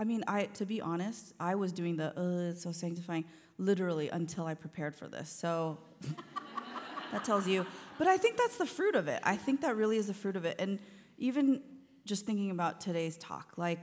I 0.00 0.04
mean, 0.04 0.24
I 0.26 0.46
to 0.54 0.66
be 0.66 0.80
honest, 0.80 1.32
I 1.38 1.54
was 1.54 1.72
doing 1.72 1.96
the 1.96 2.08
uh, 2.18 2.50
it's 2.50 2.62
so 2.64 2.72
sanctifying 2.72 3.24
literally 3.58 4.08
until 4.08 4.46
I 4.46 4.54
prepared 4.54 4.96
for 4.96 5.06
this. 5.06 5.30
So 5.30 5.78
that 7.12 7.24
tells 7.24 7.46
you. 7.46 7.66
But 7.98 8.08
I 8.08 8.16
think 8.16 8.36
that's 8.36 8.56
the 8.56 8.66
fruit 8.66 8.94
of 8.96 9.06
it. 9.08 9.20
I 9.22 9.36
think 9.36 9.60
that 9.60 9.76
really 9.76 9.98
is 9.98 10.06
the 10.06 10.14
fruit 10.14 10.36
of 10.36 10.44
it. 10.44 10.56
And 10.58 10.78
even 11.18 11.62
just 12.06 12.24
thinking 12.26 12.50
about 12.50 12.80
today's 12.80 13.18
talk, 13.18 13.52
like 13.56 13.80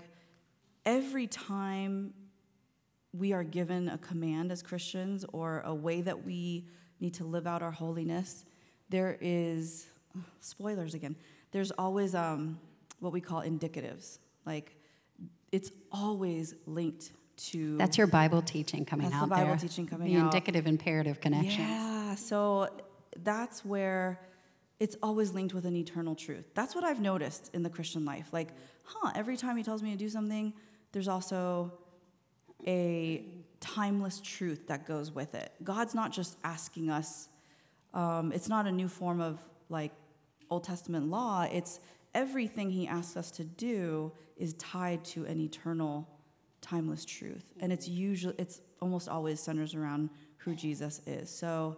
every 0.86 1.28
time 1.28 2.14
we 3.14 3.34
are 3.34 3.44
given 3.44 3.90
a 3.90 3.98
command 3.98 4.52
as 4.52 4.62
Christians 4.62 5.26
or 5.34 5.62
a 5.66 5.74
way 5.74 6.02
that 6.02 6.26
we 6.26 6.66
need 7.00 7.14
to 7.16 7.24
live 7.24 7.48
out 7.48 7.62
our 7.62 7.72
holiness, 7.72 8.46
there 8.90 9.18
is 9.22 9.88
spoilers 10.40 10.94
again. 10.94 11.16
There's 11.52 11.72
always 11.72 12.16
um, 12.16 12.60
what 13.00 13.14
we 13.14 13.22
call 13.22 13.42
indicatives. 13.42 14.20
Like 14.46 14.76
it's 15.52 15.72
always 15.92 16.54
linked 16.66 17.12
to 17.38 17.78
That's 17.78 17.98
your 17.98 18.08
Bible 18.08 18.42
teaching 18.42 18.84
coming 18.84 19.10
That's 19.10 19.22
the 19.22 19.28
Bible 19.28 19.48
there. 19.50 19.58
teaching 19.58 19.86
coming 19.86 20.14
the 20.14 20.20
out. 20.20 20.26
indicative 20.26 20.66
imperative 20.68 21.22
connection. 21.22 21.62
Yeah, 21.62 22.16
so 22.16 22.70
that's 23.24 23.64
where 23.64 24.20
it's 24.80 24.96
always 25.02 25.34
linked 25.34 25.54
with 25.54 25.66
an 25.66 25.76
eternal 25.76 26.16
truth. 26.16 26.46
That's 26.54 26.76
what 26.76 26.84
I've 26.84 27.02
noticed 27.02 27.52
in 27.54 27.64
the 27.64 27.70
Christian 27.70 28.06
life. 28.06 28.30
Like, 28.32 28.50
huh, 28.84 29.12
every 29.16 29.38
time 29.38 29.58
he 29.58 29.64
tells 29.64 29.82
me 29.82 29.92
to 29.92 29.98
do 29.98 30.10
something, 30.10 30.54
there's 30.92 31.08
also 31.08 31.74
a 32.66 33.26
timeless 33.60 34.22
truth 34.22 34.68
that 34.68 34.88
goes 34.88 35.12
with 35.12 35.36
it. 35.36 35.52
God's 35.64 35.94
not 35.94 36.12
just 36.12 36.38
asking 36.44 36.90
us, 36.90 37.30
um, 37.94 38.32
it's 38.32 38.50
not 38.50 38.68
a 38.68 38.72
new 38.72 38.88
form 38.88 39.22
of 39.22 39.40
like 39.70 39.92
Old 40.50 40.64
Testament 40.64 41.10
law, 41.10 41.48
it's 41.52 41.80
everything 42.14 42.70
he 42.70 42.88
asks 42.88 43.18
us 43.18 43.32
to 43.32 43.44
do 43.44 44.12
is 44.38 44.54
tied 44.54 45.04
to 45.06 45.26
an 45.26 45.40
eternal, 45.40 46.08
timeless 46.62 47.06
truth. 47.06 47.54
And 47.60 47.72
it's 47.74 47.88
usually, 47.88 48.36
it's 48.38 48.62
almost 48.82 49.10
always 49.10 49.40
centers 49.40 49.76
around 49.76 50.10
who 50.38 50.56
Jesus 50.56 51.02
is. 51.06 51.30
So 51.30 51.78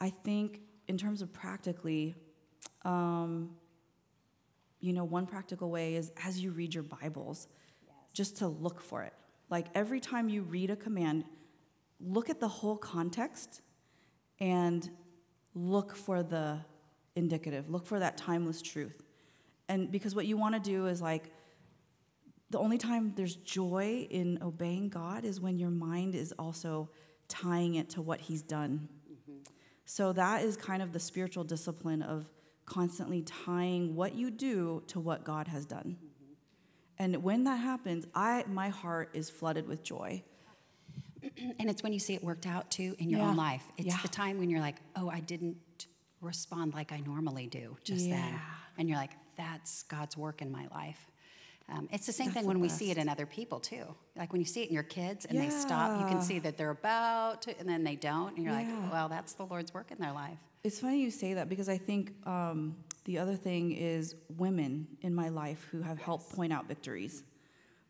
I 0.00 0.10
think 0.10 0.60
in 0.88 0.96
terms 0.96 1.22
of 1.22 1.32
practically, 1.32 2.14
um, 2.84 3.50
you 4.80 4.92
know, 4.92 5.04
one 5.04 5.26
practical 5.26 5.70
way 5.70 5.94
is 5.94 6.10
as 6.24 6.40
you 6.40 6.50
read 6.50 6.74
your 6.74 6.84
Bibles, 6.84 7.46
just 8.12 8.38
to 8.38 8.48
look 8.48 8.80
for 8.80 9.02
it. 9.02 9.12
Like 9.50 9.66
every 9.74 10.00
time 10.00 10.28
you 10.28 10.42
read 10.42 10.70
a 10.70 10.76
command, 10.76 11.24
look 12.00 12.30
at 12.30 12.40
the 12.40 12.48
whole 12.48 12.76
context 12.76 13.60
and 14.38 14.88
look 15.54 15.94
for 15.94 16.22
the 16.22 16.60
indicative, 17.16 17.68
look 17.68 17.86
for 17.86 17.98
that 17.98 18.16
timeless 18.16 18.62
truth. 18.62 19.02
And 19.68 19.90
because 19.90 20.14
what 20.14 20.26
you 20.26 20.36
want 20.36 20.54
to 20.54 20.60
do 20.60 20.86
is 20.86 21.02
like, 21.02 21.30
the 22.50 22.58
only 22.58 22.78
time 22.78 23.12
there's 23.14 23.36
joy 23.36 24.08
in 24.10 24.38
obeying 24.42 24.88
God 24.88 25.24
is 25.24 25.40
when 25.40 25.58
your 25.58 25.70
mind 25.70 26.16
is 26.16 26.32
also 26.32 26.90
tying 27.28 27.76
it 27.76 27.90
to 27.90 28.02
what 28.02 28.20
He's 28.20 28.42
done. 28.42 28.88
Mm-hmm. 29.08 29.38
So 29.84 30.12
that 30.12 30.42
is 30.42 30.56
kind 30.56 30.82
of 30.82 30.92
the 30.92 30.98
spiritual 30.98 31.44
discipline 31.44 32.02
of 32.02 32.28
constantly 32.66 33.22
tying 33.22 33.94
what 33.94 34.14
you 34.16 34.30
do 34.30 34.82
to 34.88 34.98
what 34.98 35.24
God 35.24 35.46
has 35.46 35.64
done. 35.64 35.96
And 37.00 37.22
when 37.22 37.44
that 37.44 37.56
happens, 37.56 38.06
I 38.14 38.44
my 38.46 38.68
heart 38.68 39.08
is 39.14 39.30
flooded 39.30 39.66
with 39.66 39.82
joy. 39.82 40.22
And 41.58 41.68
it's 41.70 41.82
when 41.82 41.92
you 41.92 41.98
see 41.98 42.14
it 42.14 42.22
worked 42.22 42.46
out 42.46 42.70
too 42.70 42.94
in 42.98 43.08
your 43.10 43.20
own 43.20 43.36
life. 43.36 43.64
It's 43.78 43.88
Yeah. 43.88 44.02
the 44.02 44.08
time 44.08 44.38
when 44.38 44.50
you're 44.50 44.60
like, 44.60 44.76
oh, 44.96 45.08
I 45.08 45.20
didn't 45.20 45.86
respond 46.20 46.74
like 46.74 46.92
I 46.92 47.00
normally 47.00 47.46
do 47.46 47.76
just 47.82 48.08
then. 48.10 48.38
And 48.76 48.88
you're 48.88 48.98
like, 48.98 49.12
that's 49.36 49.82
God's 49.84 50.16
work 50.16 50.42
in 50.42 50.50
my 50.52 50.66
life. 50.74 51.10
Um, 51.70 51.88
it's 51.92 52.06
the 52.06 52.12
same 52.12 52.26
That's 52.26 52.34
thing 52.34 52.44
the 52.44 52.48
when 52.48 52.60
we 52.60 52.68
see 52.68 52.90
it 52.90 52.98
in 52.98 53.08
other 53.08 53.26
people 53.26 53.60
too. 53.60 53.84
Like 54.16 54.32
when 54.32 54.40
you 54.40 54.46
see 54.46 54.62
it 54.62 54.68
in 54.68 54.74
your 54.74 54.82
kids 54.98 55.24
and 55.24 55.38
they 55.40 55.50
stop, 55.50 55.98
you 55.98 56.04
can 56.04 56.20
see 56.20 56.38
that 56.40 56.56
they're 56.58 56.70
about 56.70 57.42
to, 57.42 57.58
and 57.58 57.66
then 57.68 57.84
they 57.84 57.96
don't. 57.96 58.34
And 58.36 58.44
you're 58.44 58.52
Yeah. 58.52 58.82
like, 58.82 58.92
well, 58.92 59.08
that's 59.08 59.32
the 59.34 59.46
Lord's 59.46 59.72
work 59.72 59.90
in 59.90 59.98
their 59.98 60.12
life. 60.12 60.38
It's 60.64 60.80
funny 60.80 61.00
you 61.00 61.10
say 61.10 61.34
that 61.34 61.48
because 61.48 61.68
I 61.68 61.78
think 61.78 62.12
um, 62.26 62.76
the 63.04 63.18
other 63.18 63.34
thing 63.36 63.72
is 63.72 64.14
women 64.36 64.86
in 65.00 65.14
my 65.14 65.28
life 65.28 65.66
who 65.70 65.82
have 65.82 65.98
helped 65.98 66.32
point 66.34 66.52
out 66.52 66.68
victories, 66.68 67.22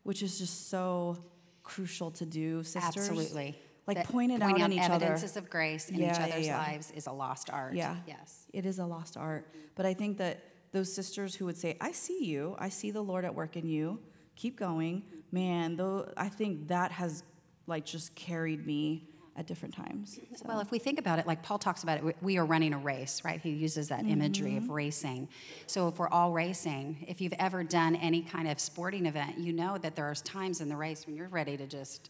which 0.03 0.23
is 0.23 0.37
just 0.39 0.69
so 0.69 1.17
crucial 1.63 2.11
to 2.11 2.25
do, 2.25 2.63
sisters. 2.63 2.83
Absolutely. 3.09 3.57
Like 3.87 3.97
That 3.97 4.07
point 4.07 4.31
it 4.31 4.41
out 4.41 4.59
in 4.59 4.71
each 4.73 4.79
other. 4.81 4.93
evidences 4.95 5.35
of 5.37 5.49
grace 5.49 5.89
in 5.89 5.95
Yeah, 5.95 6.11
each 6.11 6.17
yeah, 6.19 6.25
other's 6.25 6.47
yeah. 6.47 6.57
lives 6.57 6.91
is 6.91 7.07
a 7.07 7.11
lost 7.11 7.49
art. 7.49 7.73
Yeah. 7.73 7.97
Yes. 8.07 8.45
It 8.53 8.65
is 8.65 8.79
a 8.79 8.85
lost 8.85 9.17
art. 9.17 9.47
But 9.75 9.85
I 9.85 9.93
think 9.93 10.17
that 10.19 10.39
those 10.71 10.93
sisters 10.93 11.35
who 11.35 11.45
would 11.45 11.57
say, 11.57 11.77
I 11.81 11.91
see 11.91 12.23
you, 12.23 12.55
I 12.57 12.69
see 12.69 12.91
the 12.91 13.01
Lord 13.01 13.25
at 13.25 13.35
work 13.35 13.57
in 13.57 13.67
you, 13.67 13.99
keep 14.35 14.57
going, 14.57 15.03
man, 15.31 15.75
though 15.75 16.09
I 16.15 16.29
think 16.29 16.69
that 16.69 16.91
has 16.93 17.23
like 17.67 17.85
just 17.85 18.15
carried 18.15 18.65
me 18.65 19.09
at 19.41 19.47
different 19.47 19.75
times. 19.75 20.19
So. 20.35 20.45
Well, 20.47 20.59
if 20.61 20.71
we 20.71 20.79
think 20.79 20.97
about 20.99 21.19
it, 21.19 21.27
like 21.27 21.43
Paul 21.43 21.59
talks 21.59 21.83
about 21.83 21.97
it, 22.01 22.15
we- 22.21 22.37
are 22.37 22.45
running 22.45 22.73
a 22.73 22.77
race, 22.77 23.21
right? 23.25 23.41
He 23.41 23.49
uses 23.49 23.89
that 23.89 24.05
imagery 24.05 24.51
Mm-hmm. 24.51 24.63
of 24.65 24.69
racing. 24.69 25.27
So 25.67 25.87
if 25.89 25.99
we're 25.99 26.07
all 26.07 26.31
racing, 26.31 27.05
if 27.07 27.19
you've 27.19 27.33
ever 27.39 27.63
done 27.63 27.95
any 27.97 28.21
kind 28.21 28.47
of 28.47 28.59
sporting 28.59 29.05
event, 29.05 29.37
you 29.39 29.51
know 29.51 29.77
that 29.79 29.95
there 29.97 30.05
are 30.05 30.15
times 30.15 30.61
in 30.61 30.69
the 30.69 30.77
race 30.77 31.05
when 31.05 31.15
you're 31.17 31.27
ready 31.27 31.57
to 31.57 31.67
just, 31.67 32.09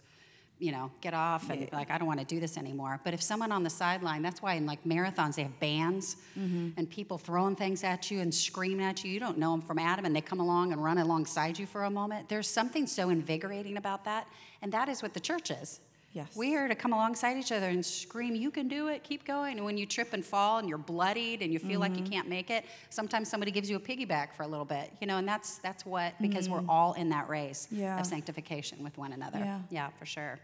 you 0.59 0.71
know, 0.71 0.91
get 1.01 1.13
off 1.15 1.50
and 1.50 1.61
be 1.61 1.75
like, 1.75 1.89
I 1.89 1.97
don't 1.97 2.07
want 2.07 2.19
to 2.19 2.25
do 2.25 2.39
this 2.39 2.55
anymore. 2.57 3.00
But 3.03 3.13
if 3.15 3.21
someone 3.21 3.51
on 3.51 3.63
the 3.63 3.69
sideline, 3.69 4.21
that's 4.21 4.41
why 4.43 4.53
in 4.53 4.65
like 4.67 4.83
marathons 4.83 5.35
they 5.35 5.43
have 5.43 5.59
bands 5.59 6.17
Mm-hmm. 6.38 6.69
and 6.77 6.89
people 6.89 7.17
throwing 7.17 7.55
things 7.55 7.83
at 7.83 8.11
you 8.11 8.19
and 8.19 8.33
screaming 8.33 8.85
at 8.85 9.03
you. 9.03 9.11
You 9.11 9.19
don't 9.19 9.38
know 9.38 9.51
them 9.51 9.61
from 9.61 9.79
Adam, 9.79 10.05
and 10.05 10.15
they 10.15 10.21
come 10.21 10.39
along 10.39 10.71
and 10.71 10.83
run 10.83 10.97
alongside 11.00 11.57
you 11.59 11.65
for 11.65 11.83
a 11.85 11.89
moment. 11.89 12.29
There's 12.29 12.47
something 12.47 12.85
so 12.87 13.09
invigorating 13.09 13.77
about 13.77 14.05
that, 14.05 14.27
and 14.61 14.72
that 14.72 14.87
is 14.87 15.01
what 15.01 15.13
the 15.13 15.20
church 15.20 15.50
is. 15.51 15.79
Yes. 16.13 16.35
We 16.35 16.55
are 16.57 16.67
to 16.67 16.75
come 16.75 16.91
alongside 16.91 17.37
each 17.37 17.51
other 17.53 17.69
and 17.69 17.85
scream, 17.85 18.35
You 18.35 18.51
can 18.51 18.67
do 18.67 18.87
it, 18.89 19.03
keep 19.03 19.24
going. 19.25 19.57
And 19.57 19.65
when 19.65 19.77
you 19.77 19.85
trip 19.85 20.11
and 20.13 20.25
fall 20.25 20.57
and 20.59 20.67
you're 20.67 20.77
bloodied 20.77 21.41
and 21.41 21.53
you 21.53 21.59
feel 21.59 21.79
like 21.79 21.95
you 21.95 22.03
Mm-hmm. 22.03 22.11
can't 22.11 22.27
make 22.27 22.50
it, 22.50 22.65
sometimes 22.89 23.29
somebody 23.29 23.51
gives 23.51 23.69
you 23.69 23.77
a 23.77 23.79
piggyback 23.79 24.33
for 24.33 24.43
a 24.43 24.47
little 24.47 24.65
bit, 24.65 24.91
you 25.00 25.07
know, 25.07 25.17
and 25.17 25.27
that's 25.27 25.59
that's 25.59 25.85
what 25.85 26.13
because 26.21 26.50
we're 26.50 26.59
Mm. 26.59 26.69
all 26.69 26.93
in 26.93 27.09
that 27.09 27.29
race 27.29 27.67
Yeah. 27.71 27.97
of 28.00 28.05
sanctification 28.05 28.83
with 28.83 28.97
one 28.97 29.13
another. 29.13 29.39
Yeah. 29.71 29.89
for 29.97 30.05
sure. 30.05 30.39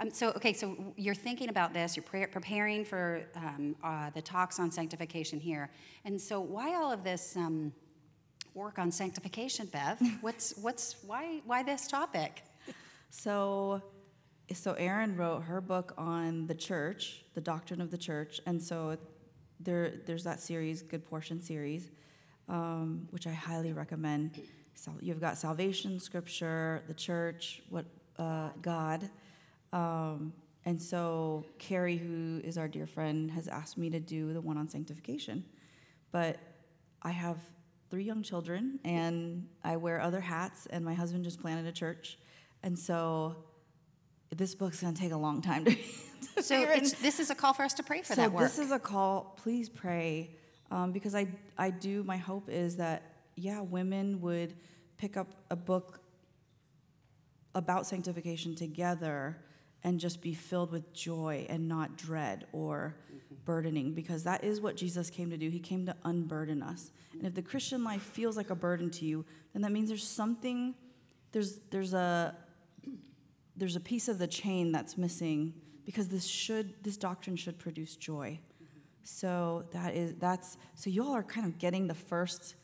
Um, 0.00 0.10
so, 0.10 0.30
okay, 0.30 0.52
so 0.52 0.92
you're 0.96 1.14
thinking 1.14 1.50
about 1.50 1.72
this, 1.72 1.94
you're 1.96 2.02
pre- 2.02 2.26
preparing 2.26 2.84
for 2.84 3.22
um, 3.36 3.76
uh, 3.84 4.10
the 4.10 4.22
talks 4.22 4.58
on 4.58 4.70
sanctification 4.72 5.38
here. 5.38 5.70
And 6.04 6.20
so, 6.20 6.40
why 6.40 6.74
all 6.74 6.90
of 6.90 7.04
this 7.04 7.36
um, 7.36 7.72
work 8.54 8.78
on 8.80 8.90
sanctification, 8.90 9.66
Bev? 9.66 10.00
What's, 10.20 10.54
what's, 10.58 10.96
why, 11.06 11.42
why 11.44 11.62
this 11.62 11.86
topic? 11.86 12.42
So, 13.10 13.82
so 14.52 14.74
Erin 14.74 15.16
wrote 15.16 15.40
her 15.44 15.60
book 15.60 15.94
on 15.96 16.46
the 16.46 16.54
church, 16.54 17.24
the 17.34 17.40
doctrine 17.40 17.80
of 17.80 17.90
the 17.90 17.98
church, 17.98 18.40
and 18.46 18.62
so 18.62 18.96
there, 19.60 19.94
there's 20.06 20.24
that 20.24 20.40
series, 20.40 20.82
Good 20.82 21.04
Portion 21.06 21.40
series, 21.40 21.90
um, 22.48 23.08
which 23.10 23.26
I 23.26 23.32
highly 23.32 23.72
recommend. 23.72 24.42
So 24.74 24.92
you've 25.00 25.20
got 25.20 25.38
salvation, 25.38 25.98
scripture, 25.98 26.82
the 26.88 26.94
church, 26.94 27.62
what 27.70 27.86
uh, 28.18 28.50
God, 28.60 29.08
um, 29.72 30.32
and 30.66 30.80
so 30.80 31.44
Carrie, 31.58 31.96
who 31.96 32.40
is 32.44 32.58
our 32.58 32.68
dear 32.68 32.86
friend, 32.86 33.30
has 33.30 33.48
asked 33.48 33.76
me 33.76 33.90
to 33.90 34.00
do 34.00 34.32
the 34.32 34.40
one 34.40 34.56
on 34.56 34.68
sanctification, 34.68 35.44
but 36.12 36.38
I 37.02 37.10
have 37.10 37.38
three 37.90 38.04
young 38.04 38.22
children, 38.22 38.78
and 38.84 39.46
I 39.62 39.76
wear 39.76 40.00
other 40.00 40.20
hats, 40.20 40.66
and 40.66 40.84
my 40.84 40.94
husband 40.94 41.24
just 41.24 41.40
planted 41.40 41.66
a 41.66 41.72
church, 41.72 42.18
and 42.62 42.78
so 42.78 43.36
this 44.36 44.54
book's 44.54 44.80
going 44.80 44.94
to 44.94 45.00
take 45.00 45.12
a 45.12 45.16
long 45.16 45.42
time 45.42 45.64
to, 45.64 45.74
to 46.36 46.42
So, 46.42 46.66
this 47.00 47.20
is 47.20 47.30
a 47.30 47.34
call 47.34 47.54
for 47.54 47.62
us 47.62 47.74
to 47.74 47.82
pray 47.82 48.02
for 48.02 48.14
so 48.14 48.22
that 48.22 48.32
work. 48.32 48.42
this 48.42 48.58
is 48.58 48.70
a 48.70 48.78
call. 48.78 49.36
Please 49.42 49.68
pray, 49.68 50.36
um, 50.70 50.92
because 50.92 51.14
I 51.14 51.28
I 51.56 51.70
do. 51.70 52.02
My 52.04 52.16
hope 52.16 52.48
is 52.48 52.76
that 52.76 53.02
yeah, 53.36 53.60
women 53.60 54.20
would 54.20 54.54
pick 54.96 55.16
up 55.16 55.34
a 55.50 55.56
book 55.56 56.00
about 57.54 57.86
sanctification 57.86 58.54
together 58.54 59.36
and 59.82 60.00
just 60.00 60.22
be 60.22 60.34
filled 60.34 60.72
with 60.72 60.92
joy 60.92 61.46
and 61.48 61.68
not 61.68 61.96
dread 61.96 62.46
or 62.52 62.96
burdening 63.44 63.92
because 63.92 64.24
that 64.24 64.42
is 64.42 64.60
what 64.60 64.76
Jesus 64.76 65.10
came 65.10 65.30
to 65.30 65.36
do. 65.36 65.50
He 65.50 65.58
came 65.60 65.84
to 65.86 65.94
unburden 66.04 66.62
us. 66.62 66.90
And 67.12 67.26
if 67.26 67.34
the 67.34 67.42
Christian 67.42 67.84
life 67.84 68.02
feels 68.02 68.36
like 68.36 68.50
a 68.50 68.54
burden 68.54 68.90
to 68.92 69.04
you, 69.04 69.24
then 69.52 69.62
that 69.62 69.72
means 69.72 69.88
there's 69.88 70.06
something 70.06 70.74
there's 71.32 71.58
there's 71.70 71.92
a 71.92 72.34
there's 73.56 73.76
a 73.76 73.80
piece 73.80 74.08
of 74.08 74.18
the 74.18 74.26
chain 74.26 74.72
that's 74.72 74.96
missing 74.98 75.54
because 75.84 76.08
this 76.08 76.26
should 76.26 76.74
this 76.82 76.96
doctrine 76.96 77.36
should 77.36 77.58
produce 77.58 77.96
joy. 77.96 78.38
So 79.02 79.64
that 79.72 79.94
is 79.94 80.14
that's 80.18 80.56
so 80.74 80.90
you 80.90 81.04
all 81.04 81.12
are 81.14 81.22
kind 81.22 81.46
of 81.46 81.58
getting 81.58 81.86
the 81.86 81.94
first 81.94 82.54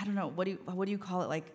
I 0.00 0.04
don't 0.04 0.14
know, 0.14 0.28
what 0.28 0.44
do 0.44 0.52
you 0.52 0.58
what 0.66 0.84
do 0.86 0.92
you 0.92 0.98
call 0.98 1.22
it 1.22 1.28
like 1.28 1.46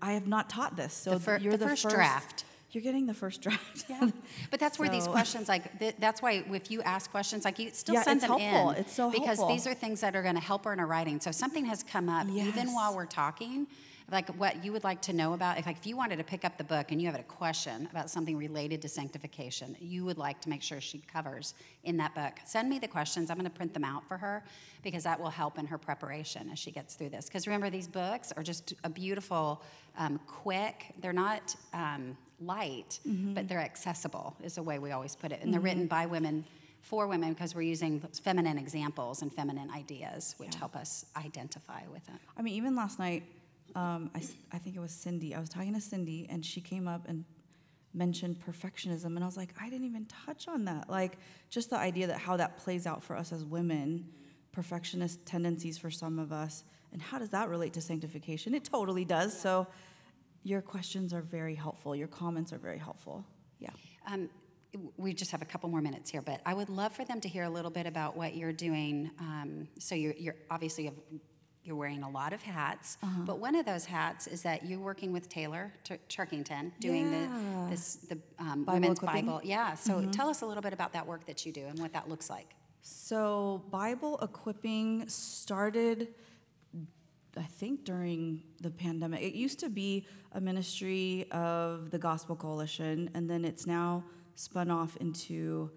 I 0.00 0.12
have 0.12 0.26
not 0.28 0.48
taught 0.50 0.76
this. 0.76 0.92
So 0.94 1.12
The 1.12 1.20
fir- 1.20 1.38
you're 1.38 1.56
the 1.56 1.66
first 1.68 1.88
draft. 1.88 2.44
You're 2.70 2.82
getting 2.82 3.06
the 3.06 3.14
first 3.14 3.40
draft. 3.40 3.84
Yeah. 3.88 4.10
But 4.50 4.58
that's 4.60 4.78
where 4.80 4.88
these 4.88 5.06
questions, 5.06 5.48
like, 5.48 5.78
th- 5.78 5.94
that's 6.00 6.20
why 6.20 6.44
if 6.50 6.70
you 6.72 6.82
ask 6.82 7.08
questions, 7.10 7.44
like, 7.44 7.60
you 7.60 7.70
still 7.72 7.94
Yeah, 7.94 8.02
send 8.02 8.20
them 8.20 8.30
helpful. 8.30 8.70
in. 8.70 8.76
It's 8.78 8.92
so 8.92 9.10
Because 9.12 9.38
helpful. 9.38 9.48
these 9.48 9.66
are 9.68 9.74
things 9.74 10.00
that 10.00 10.16
are 10.16 10.22
going 10.24 10.34
to 10.34 10.40
help 10.40 10.64
her 10.64 10.72
in 10.72 10.80
her 10.80 10.86
writing. 10.86 11.20
So 11.20 11.30
if 11.30 11.36
something 11.36 11.64
has 11.66 11.84
come 11.84 12.08
up, 12.08 12.26
even 12.28 12.72
while 12.74 12.94
we're 12.96 13.06
talking, 13.06 13.68
like 14.10 14.28
what 14.30 14.62
you 14.62 14.70
would 14.72 14.84
like 14.84 15.00
to 15.02 15.12
know 15.12 15.32
about, 15.32 15.58
if, 15.58 15.66
like, 15.66 15.78
if 15.78 15.86
you 15.86 15.96
wanted 15.96 16.16
to 16.16 16.24
pick 16.24 16.44
up 16.44 16.58
the 16.58 16.64
book 16.64 16.92
and 16.92 17.00
you 17.00 17.06
have 17.10 17.18
a 17.18 17.22
question 17.22 17.88
about 17.90 18.10
something 18.10 18.36
related 18.36 18.82
to 18.82 18.88
sanctification, 18.88 19.76
you 19.80 20.04
would 20.04 20.18
like 20.18 20.40
to 20.42 20.48
make 20.50 20.62
sure 20.62 20.80
she 20.80 20.98
covers 21.10 21.54
in 21.84 21.96
that 21.96 22.14
book, 22.14 22.34
send 22.44 22.68
me 22.68 22.78
the 22.78 22.88
questions. 22.88 23.30
I'm 23.30 23.38
going 23.38 23.50
to 23.50 23.56
print 23.56 23.72
them 23.72 23.84
out 23.84 24.06
for 24.06 24.18
her 24.18 24.44
because 24.82 25.04
that 25.04 25.18
will 25.18 25.30
help 25.30 25.58
in 25.58 25.66
her 25.66 25.78
preparation 25.78 26.50
as 26.52 26.58
she 26.58 26.70
gets 26.70 26.94
through 26.94 27.08
this. 27.08 27.26
Because 27.26 27.46
remember, 27.46 27.70
these 27.70 27.88
books 27.88 28.30
are 28.36 28.42
just 28.42 28.74
a 28.84 28.90
beautiful, 28.90 29.62
um, 29.96 30.20
quick, 30.26 30.92
they're 31.00 31.12
not 31.14 31.56
um, 31.72 32.16
light, 32.40 32.98
but 33.34 33.48
they're 33.48 33.60
accessible, 33.60 34.36
is 34.42 34.56
the 34.56 34.62
way 34.62 34.78
we 34.78 34.90
always 34.92 35.16
put 35.16 35.32
it. 35.32 35.40
And 35.42 35.52
they're 35.52 35.60
written 35.60 35.86
by 35.86 36.04
women 36.04 36.44
for 36.82 37.06
women 37.06 37.32
because 37.32 37.54
we're 37.54 37.62
using 37.62 38.00
feminine 38.22 38.58
examples 38.58 39.22
and 39.22 39.32
feminine 39.32 39.70
ideas, 39.70 40.34
which 40.36 40.54
help 40.56 40.76
us 40.76 41.06
identify 41.16 41.80
with 41.90 42.06
it. 42.08 42.20
I 42.36 42.42
mean, 42.42 42.54
even 42.54 42.76
last 42.76 42.98
night, 42.98 43.22
um, 43.74 44.10
I, 44.14 44.22
I 44.52 44.58
think 44.58 44.76
it 44.76 44.80
was 44.80 44.92
Cindy. 44.92 45.34
I 45.34 45.40
was 45.40 45.48
talking 45.48 45.74
to 45.74 45.80
Cindy, 45.80 46.26
and 46.30 46.44
she 46.44 46.60
came 46.60 46.86
up 46.86 47.08
and 47.08 47.24
mentioned 47.92 48.36
perfectionism, 48.44 49.06
and 49.06 49.20
I 49.20 49.26
was 49.26 49.36
like, 49.36 49.54
I 49.60 49.68
didn't 49.68 49.86
even 49.86 50.06
touch 50.06 50.48
on 50.48 50.64
that. 50.66 50.88
Like, 50.88 51.18
just 51.50 51.70
the 51.70 51.76
idea 51.76 52.06
that 52.08 52.18
how 52.18 52.36
that 52.36 52.56
plays 52.56 52.86
out 52.86 53.02
for 53.02 53.16
us 53.16 53.32
as 53.32 53.44
women, 53.44 54.06
perfectionist 54.52 55.24
tendencies 55.26 55.78
for 55.78 55.90
some 55.90 56.18
of 56.18 56.32
us, 56.32 56.64
and 56.92 57.02
how 57.02 57.18
does 57.18 57.30
that 57.30 57.48
relate 57.48 57.72
to 57.74 57.80
sanctification? 57.80 58.54
It 58.54 58.64
totally 58.64 59.04
does. 59.04 59.38
So, 59.38 59.66
your 60.44 60.60
questions 60.60 61.12
are 61.14 61.22
very 61.22 61.54
helpful. 61.54 61.96
Your 61.96 62.08
comments 62.08 62.52
are 62.52 62.58
very 62.58 62.78
helpful. 62.78 63.24
Yeah. 63.58 63.70
Um, 64.06 64.28
we 64.96 65.14
just 65.14 65.30
have 65.30 65.40
a 65.42 65.44
couple 65.44 65.68
more 65.70 65.80
minutes 65.80 66.10
here, 66.10 66.20
but 66.20 66.40
I 66.44 66.52
would 66.52 66.68
love 66.68 66.92
for 66.92 67.04
them 67.04 67.20
to 67.20 67.28
hear 67.28 67.44
a 67.44 67.50
little 67.50 67.70
bit 67.70 67.86
about 67.86 68.16
what 68.16 68.36
you're 68.36 68.52
doing. 68.52 69.10
Um, 69.20 69.68
so 69.78 69.94
you're, 69.94 70.14
you're 70.18 70.36
obviously 70.50 70.90
you're 71.64 71.76
wearing 71.76 72.02
a 72.02 72.10
lot 72.10 72.32
of 72.32 72.42
hats, 72.42 72.98
Uh-huh. 73.02 73.22
but 73.24 73.38
one 73.38 73.54
of 73.54 73.64
those 73.64 73.86
hats 73.86 74.26
is 74.26 74.42
that 74.42 74.64
you're 74.66 74.80
working 74.80 75.12
with 75.12 75.28
Taylor 75.28 75.72
Tur- 75.82 75.98
Turkington, 76.08 76.72
doing 76.78 77.10
Yeah. 77.10 77.64
the 77.64 77.70
this 77.70 77.96
the 77.96 78.18
um, 78.38 78.64
Bible 78.64 78.72
women's 78.80 78.98
equipping? 78.98 79.26
Bible. 79.26 79.40
Yeah. 79.44 79.74
So 79.74 80.04
tell 80.10 80.28
us 80.28 80.42
a 80.42 80.46
little 80.46 80.62
bit 80.62 80.72
about 80.74 80.92
that 80.92 81.06
work 81.06 81.24
that 81.26 81.44
you 81.46 81.52
do 81.52 81.64
and 81.66 81.78
what 81.78 81.92
that 81.94 82.08
looks 82.08 82.28
like. 82.28 82.54
So, 82.82 83.64
Bible 83.70 84.18
equipping 84.20 85.08
started, 85.08 86.14
I 87.34 87.42
think, 87.44 87.84
during 87.84 88.42
the 88.60 88.70
pandemic. 88.70 89.22
It 89.22 89.32
used 89.34 89.58
to 89.60 89.70
be 89.70 90.06
a 90.32 90.40
ministry 90.40 91.26
of 91.30 91.90
the 91.90 91.98
Gospel 91.98 92.36
Coalition, 92.36 93.08
and 93.14 93.28
then 93.30 93.42
it's 93.46 93.66
now 93.66 94.04
spun 94.34 94.70
off 94.70 94.96
into. 94.98 95.70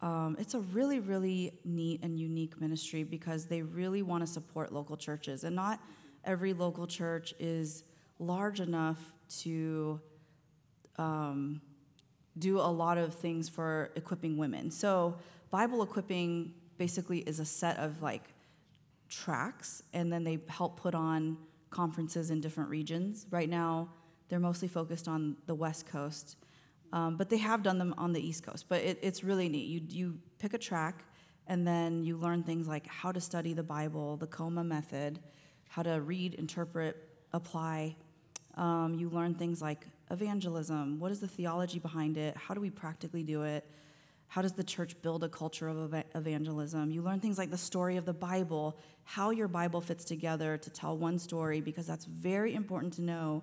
Um, 0.00 0.36
it's 0.38 0.54
a 0.54 0.60
really, 0.60 1.00
really 1.00 1.58
neat 1.64 2.00
and 2.02 2.18
unique 2.18 2.60
ministry 2.60 3.02
because 3.02 3.46
they 3.46 3.62
really 3.62 4.02
want 4.02 4.24
to 4.24 4.26
support 4.26 4.72
local 4.72 4.96
churches, 4.96 5.44
and 5.44 5.56
not 5.56 5.80
every 6.24 6.52
local 6.52 6.86
church 6.86 7.34
is 7.38 7.84
large 8.18 8.60
enough 8.60 8.98
to 9.40 10.00
um, 10.96 11.60
do 12.38 12.58
a 12.58 12.70
lot 12.70 12.98
of 12.98 13.14
things 13.14 13.48
for 13.48 13.90
equipping 13.96 14.36
women. 14.36 14.70
So, 14.70 15.16
Bible 15.50 15.82
equipping 15.82 16.52
basically 16.76 17.20
is 17.20 17.40
a 17.40 17.44
set 17.44 17.78
of 17.78 18.02
like 18.02 18.22
tracks, 19.08 19.82
and 19.92 20.12
then 20.12 20.22
they 20.22 20.38
help 20.48 20.78
put 20.78 20.94
on 20.94 21.38
conferences 21.70 22.30
in 22.30 22.40
different 22.40 22.70
regions. 22.70 23.26
Right 23.30 23.48
now, 23.48 23.88
they're 24.28 24.38
mostly 24.38 24.68
focused 24.68 25.08
on 25.08 25.36
the 25.46 25.54
West 25.54 25.86
Coast, 25.86 26.36
um, 26.92 27.16
but 27.16 27.28
they 27.28 27.38
have 27.38 27.62
done 27.62 27.78
them 27.78 27.94
on 27.98 28.12
the 28.12 28.20
East 28.20 28.42
Coast. 28.42 28.66
But 28.68 28.82
it, 28.82 28.98
it's 29.02 29.22
really 29.22 29.48
neat. 29.48 29.66
You, 29.66 29.80
you 29.88 30.18
pick 30.38 30.54
a 30.54 30.58
track, 30.58 31.04
and 31.46 31.66
then 31.66 32.02
you 32.02 32.16
learn 32.16 32.42
things 32.42 32.68
like 32.68 32.86
how 32.86 33.12
to 33.12 33.20
study 33.20 33.54
the 33.54 33.62
Bible, 33.62 34.16
the 34.16 34.26
Coma 34.26 34.64
method, 34.64 35.20
how 35.68 35.82
to 35.82 36.00
read, 36.00 36.34
interpret, 36.34 36.96
apply. 37.32 37.96
Um, 38.54 38.94
you 38.94 39.08
learn 39.08 39.34
things 39.34 39.62
like 39.62 39.86
evangelism. 40.10 40.98
What 40.98 41.10
is 41.10 41.20
the 41.20 41.28
theology 41.28 41.78
behind 41.78 42.16
it? 42.16 42.36
How 42.36 42.54
do 42.54 42.60
we 42.60 42.70
practically 42.70 43.22
do 43.22 43.42
it? 43.42 43.64
How 44.26 44.42
does 44.42 44.52
the 44.52 44.64
church 44.64 45.00
build 45.00 45.24
a 45.24 45.28
culture 45.28 45.68
of 45.68 45.78
eva- 45.84 46.04
evangelism? 46.14 46.90
You 46.90 47.00
learn 47.00 47.20
things 47.20 47.38
like 47.38 47.50
the 47.50 47.58
story 47.58 47.96
of 47.96 48.04
the 48.04 48.12
Bible, 48.12 48.78
how 49.04 49.30
your 49.30 49.48
Bible 49.48 49.80
fits 49.80 50.04
together 50.04 50.58
to 50.58 50.70
tell 50.70 50.98
one 50.98 51.18
story, 51.18 51.62
because 51.62 51.86
that's 51.86 52.04
very 52.04 52.54
important 52.54 52.92
to 52.94 53.02
know 53.02 53.42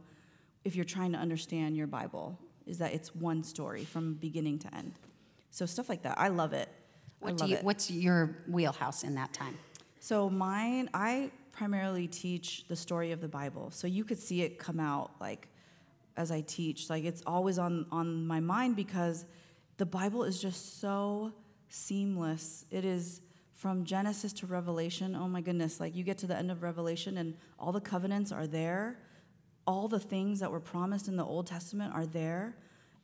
if 0.64 0.76
you're 0.76 0.86
trying 0.86 1.12
to 1.14 1.18
understand 1.18 1.76
your 1.76 1.88
Bible, 1.88 2.40
is 2.66 2.78
that 2.80 2.94
it's 2.94 3.14
one 3.16 3.44
story 3.44 3.84
from 3.84 4.16
beginning 4.16 4.60
to 4.60 4.76
end. 4.76 4.94
So 5.52 5.66
stuff 5.66 5.90
like 5.90 6.04
that. 6.04 6.20
I 6.20 6.28
love 6.30 6.54
it. 6.54 6.70
I 7.22 7.26
What 7.26 7.38
do 7.38 7.42
love 7.44 7.50
you, 7.50 7.56
it. 7.58 7.64
what's 7.64 7.90
your 7.92 8.38
wheelhouse 8.48 9.04
in 9.04 9.16
that 9.16 9.34
time? 9.34 9.58
So 10.00 10.30
mine, 10.30 10.90
I 10.94 11.32
primarily 11.52 12.08
teach 12.08 12.68
the 12.68 12.76
story 12.76 13.12
of 13.12 13.22
the 13.22 13.28
Bible. 13.28 13.72
So 13.72 13.88
you 13.88 14.04
could 14.04 14.20
see 14.20 14.42
it 14.42 14.60
come 14.60 14.80
out 14.80 15.12
like 15.20 15.48
as 16.18 16.32
I 16.32 16.42
teach. 16.42 16.90
Like 16.90 17.06
it's 17.06 17.24
always 17.26 17.58
on 17.58 17.86
on 17.92 18.28
my 18.28 18.40
mind 18.40 18.76
because 18.76 19.26
the 19.78 19.86
Bible 19.86 20.24
is 20.24 20.42
just 20.42 20.80
so 20.80 21.34
seamless. 21.70 22.66
It 22.72 22.86
is 22.86 23.22
from 23.54 23.86
Genesis 23.86 24.34
to 24.34 24.46
Revelation. 24.46 25.16
Oh 25.16 25.28
my 25.28 25.42
goodness, 25.42 25.80
like 25.80 25.96
you 25.96 26.04
get 26.04 26.18
to 26.20 26.28
the 26.28 26.36
end 26.38 26.52
of 26.52 26.62
Revelation 26.62 27.18
and 27.18 27.36
all 27.58 27.72
the 27.72 27.82
covenants 27.82 28.32
are 28.32 28.48
there. 28.48 29.00
All 29.68 29.88
the 29.88 30.00
things 30.00 30.40
that 30.40 30.52
were 30.52 30.60
promised 30.60 31.08
in 31.08 31.18
the 31.18 31.26
Old 31.26 31.48
Testament 31.48 31.94
are 31.94 32.06
there, 32.06 32.56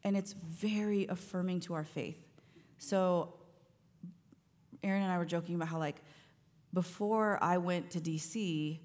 and 0.03 0.15
it's 0.15 0.33
very 0.33 1.07
affirming 1.07 1.59
to 1.61 1.73
our 1.73 1.83
faith. 1.83 2.17
So 2.77 3.33
Erin 4.83 5.03
and 5.03 5.11
I 5.11 5.17
were 5.17 5.25
joking 5.25 5.55
about 5.55 5.67
how 5.67 5.79
like 5.79 6.01
before 6.73 7.37
I 7.41 7.57
went 7.57 7.91
to 7.91 7.99
DC, 7.99 8.79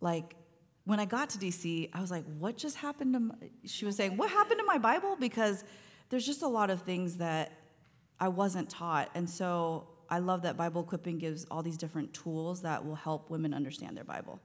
like 0.00 0.36
when 0.84 1.00
I 1.00 1.04
got 1.04 1.30
to 1.30 1.38
DC, 1.38 1.90
I 1.92 2.00
was 2.00 2.10
like, 2.10 2.24
what 2.38 2.56
just 2.56 2.76
happened 2.76 3.14
to 3.14 3.20
my, 3.20 3.34
she 3.64 3.84
was 3.84 3.96
saying, 3.96 4.16
what 4.16 4.30
happened 4.30 4.60
to 4.60 4.66
my 4.66 4.78
Bible? 4.78 5.16
Because 5.16 5.64
there's 6.08 6.26
just 6.26 6.42
a 6.42 6.48
lot 6.48 6.70
of 6.70 6.82
things 6.82 7.18
that 7.18 7.52
I 8.18 8.28
wasn't 8.28 8.68
taught. 8.68 9.10
And 9.14 9.28
so 9.28 9.88
I 10.08 10.18
love 10.18 10.42
that 10.42 10.56
Bible 10.56 10.82
equipping 10.82 11.18
gives 11.18 11.46
all 11.50 11.62
these 11.62 11.76
different 11.76 12.12
tools 12.12 12.62
that 12.62 12.84
will 12.84 12.96
help 12.96 13.30
women 13.30 13.54
understand 13.54 13.96
their 13.96 14.04
Bible 14.04 14.40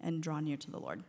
and 0.00 0.22
draw 0.22 0.40
near 0.40 0.56
to 0.56 0.70
the 0.70 0.78
Lord. 0.78 1.02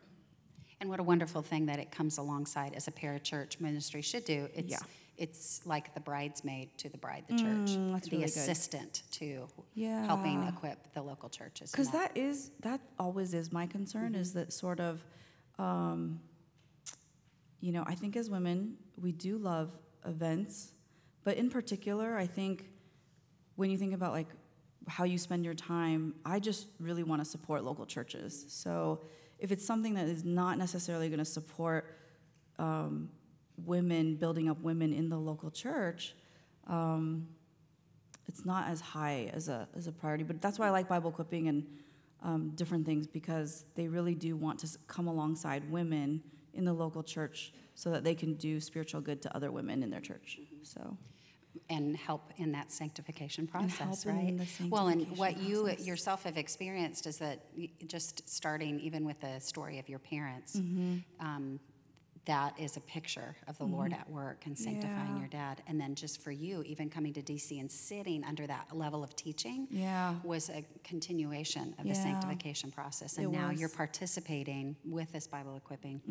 And 0.81 0.89
what 0.89 0.99
a 0.99 1.03
wonderful 1.03 1.41
thing 1.41 1.65
that 1.65 1.79
it 1.79 1.91
comes 1.91 2.17
alongside 2.17 2.73
as 2.73 2.87
a 2.87 2.91
parachurch 2.91 3.59
ministry 3.59 4.01
should 4.01 4.23
do. 4.25 4.47
It's, 4.55 4.71
Yeah. 4.71 4.77
it's 5.17 5.65
like 5.65 5.93
the 5.93 5.99
bridesmaid 5.99 6.77
to 6.77 6.89
the 6.89 6.97
bride, 6.97 7.25
the 7.27 7.33
church, 7.35 7.71
Mm, 7.77 7.91
that's 7.93 8.07
the 8.07 8.15
really 8.17 8.27
good. 8.31 8.37
assistant 8.37 9.03
to 9.11 9.47
helping 10.05 10.41
equip 10.47 10.93
the 10.93 11.01
local 11.01 11.27
churches. 11.29 11.71
Because 11.71 11.91
that 11.91 12.15
is 12.15 12.51
that 12.61 12.79
always 12.97 13.33
is 13.33 13.51
my 13.51 13.67
concern 13.67 14.15
is 14.15 14.33
that 14.33 14.53
sort 14.53 14.79
of, 14.79 15.03
um, 15.57 16.21
you 17.59 17.73
know, 17.73 17.83
I 17.85 17.95
think 17.95 18.15
as 18.15 18.29
women 18.29 18.77
we 18.97 19.11
do 19.11 19.37
love 19.37 19.71
events, 20.05 20.71
but 21.25 21.35
in 21.37 21.49
particular, 21.49 22.15
I 22.17 22.25
think 22.27 22.65
when 23.55 23.69
you 23.69 23.77
think 23.77 23.93
about 23.93 24.13
like 24.13 24.27
how 24.87 25.03
you 25.03 25.17
spend 25.17 25.43
your 25.43 25.53
time, 25.53 26.15
I 26.25 26.39
just 26.39 26.67
really 26.79 27.03
want 27.03 27.21
to 27.21 27.25
support 27.25 27.65
local 27.65 27.85
churches. 27.85 28.45
So 28.47 29.01
if 29.39 29.52
it's 29.52 29.65
something 29.65 29.93
that 29.95 30.08
is 30.08 30.23
not 30.23 30.58
necessarily 30.58 31.08
going 31.10 31.19
to 31.19 31.25
support 31.25 31.95
um, 32.58 33.10
women 33.65 34.15
building 34.15 34.49
up 34.49 34.62
women 34.62 34.93
in 34.93 35.10
the 35.10 35.17
local 35.17 35.49
church. 35.49 36.15
Um, 36.67 37.28
it's 38.28 38.45
not 38.45 38.67
as 38.67 38.80
high 38.80 39.32
as 39.34 39.49
a 39.49 39.67
as 39.75 39.88
a 39.88 39.91
priority. 39.91 40.23
But 40.23 40.41
that's 40.41 40.60
why 40.60 40.67
I 40.67 40.69
like 40.69 40.88
Bible 40.88 41.10
equipping 41.10 41.47
and 41.47 41.65
um, 42.21 42.52
different 42.56 42.86
things 42.86 43.08
because 43.08 43.65
they 43.75 43.88
really 43.88 44.13
do 44.13 44.36
want 44.36 44.60
to 44.60 44.67
come 44.88 45.08
alongside 45.08 45.69
women 45.71 46.21
in 46.54 46.65
the 46.65 46.73
local 46.73 47.02
church 47.02 47.54
so 47.75 47.89
that 47.91 48.04
they 48.04 48.13
can 48.13 48.34
do 48.36 48.60
spiritual 48.60 49.02
good 49.02 49.21
to 49.21 49.36
other 49.36 49.52
women 49.52 49.82
in 49.82 49.89
their 49.89 50.02
church. 50.02 50.39
So 50.63 50.97
and 51.69 51.95
help 51.97 52.31
in 52.38 52.51
that 52.53 52.71
sanctification 52.71 53.47
process, 53.47 54.05
right? 54.05 54.38
the 54.38 54.67
well, 54.69 54.88
and 54.88 55.01
sanctification 55.01 55.17
what 55.17 55.38
you 55.41 55.69
yourself 55.85 56.23
have 56.23 56.38
experienced 56.38 57.07
is 57.07 57.17
that 57.17 57.43
just 57.88 58.27
starting 58.29 58.79
even 58.79 59.05
with 59.05 59.19
the 59.19 59.39
story 59.39 59.79
of 59.79 59.88
your 59.89 59.99
parents, 59.99 60.55
Mm-hmm. 60.55 60.97
um, 61.25 61.59
that 62.25 62.53
is 62.59 62.77
a 62.77 62.81
picture 62.81 63.35
of 63.47 63.57
the 63.57 63.63
Lord 63.63 63.91
at 63.91 64.07
work 64.07 64.45
and 64.45 64.55
sanctifying 64.55 65.13
Yeah. 65.13 65.19
your 65.19 65.27
dad. 65.29 65.63
And 65.65 65.81
then 65.81 65.95
just 65.95 66.21
for 66.21 66.29
you, 66.31 66.62
even 66.63 66.88
coming 66.89 67.12
to 67.13 67.23
DC 67.23 67.59
and 67.59 67.71
sitting 67.71 68.23
under 68.23 68.45
that 68.45 68.67
level 68.75 69.03
of 69.03 69.15
teaching 69.15 69.67
yeah, 69.71 70.13
was 70.23 70.49
a 70.49 70.63
continuation 70.83 71.73
of 71.79 71.88
the 71.88 71.95
sanctification 71.95 72.69
process. 72.71 73.17
And 73.17 73.33
It 73.33 73.38
now 73.38 73.49
you're 73.49 73.69
participating 73.69 74.75
with 74.85 75.12
this 75.12 75.25
Bible 75.25 75.55
equipping 75.55 76.01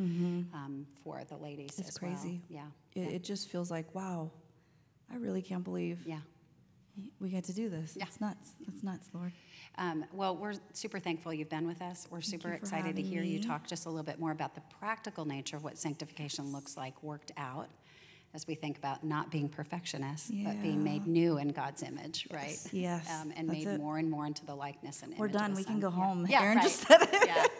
um, 0.54 0.86
for 1.04 1.22
the 1.28 1.36
ladies 1.36 1.72
Mm-hmm. 1.72 1.80
It's 1.82 1.88
as 1.96 2.02
well. 2.02 2.10
crazy. 2.10 2.40
Yeah. 2.48 2.62
it, 2.96 3.00
yeah. 3.00 3.06
it 3.16 3.22
just 3.22 3.48
feels 3.48 3.70
like 3.70 3.94
wow, 3.94 4.32
I 5.12 5.16
really 5.16 5.42
can't 5.42 5.64
believe 5.64 5.98
yeah. 6.06 6.18
we 7.20 7.30
get 7.30 7.44
to 7.44 7.52
do 7.54 7.68
this. 7.68 7.94
Yeah. 7.96 8.04
It's 8.06 8.20
nuts. 8.20 8.50
It's 8.66 8.82
nuts, 8.82 9.08
Lord. 9.12 9.32
Um, 9.76 10.04
well, 10.12 10.36
we're 10.36 10.54
super 10.72 10.98
thankful 10.98 11.32
you've 11.32 11.48
been 11.48 11.66
with 11.66 11.80
us. 11.82 12.08
We're 12.10 12.20
super 12.20 12.52
excited 12.52 12.96
to 12.96 13.02
hear 13.02 13.22
you 13.22 13.40
talk 13.42 13.66
just 13.66 13.86
a 13.86 13.88
little 13.88 14.04
bit 14.04 14.18
more 14.18 14.32
about 14.32 14.54
the 14.54 14.62
practical 14.80 15.24
nature 15.24 15.56
of 15.56 15.64
what 15.64 15.78
sanctification 15.78 16.52
looks 16.52 16.76
like 16.76 17.00
worked 17.02 17.32
out 17.36 17.68
as 18.34 18.46
we 18.46 18.54
think 18.54 18.76
about 18.76 19.04
not 19.04 19.30
being 19.30 19.48
perfectionists, 19.48 20.30
but 20.44 20.60
being 20.62 20.84
made 20.84 21.06
new 21.06 21.38
in 21.38 21.48
God's 21.48 21.82
image, 21.82 22.26
right? 22.30 22.58
Yes, 22.72 23.08
Um, 23.10 23.32
and 23.36 23.48
made 23.48 23.66
it. 23.66 23.80
more 23.80 23.96
and 23.96 24.10
more 24.10 24.26
into 24.26 24.44
the 24.44 24.54
likeness 24.54 25.02
and 25.02 25.16
We're 25.16 25.28
done. 25.28 25.54
We 25.54 25.64
can 25.64 25.80
go 25.80 25.88
home. 25.90 26.26
Yeah, 26.28 26.42
Erin 26.42 26.56
right. 26.58 26.62
just 26.64 26.86
said 26.86 27.00
it. 27.02 27.26
yeah. 27.26 27.46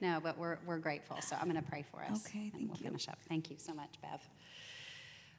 No, 0.00 0.20
but 0.22 0.38
we're, 0.38 0.58
we're 0.64 0.78
grateful. 0.78 1.16
So 1.22 1.34
I'm 1.34 1.50
going 1.50 1.60
to 1.60 1.68
pray 1.68 1.82
for 1.90 2.00
us. 2.04 2.24
Okay, 2.24 2.38
And 2.38 2.52
thank 2.52 2.68
we'll 2.68 2.78
you. 2.78 2.84
finish 2.84 3.08
up. 3.08 3.18
Thank 3.28 3.50
you 3.50 3.56
so 3.58 3.74
much, 3.74 3.90
Bev. 4.00 4.20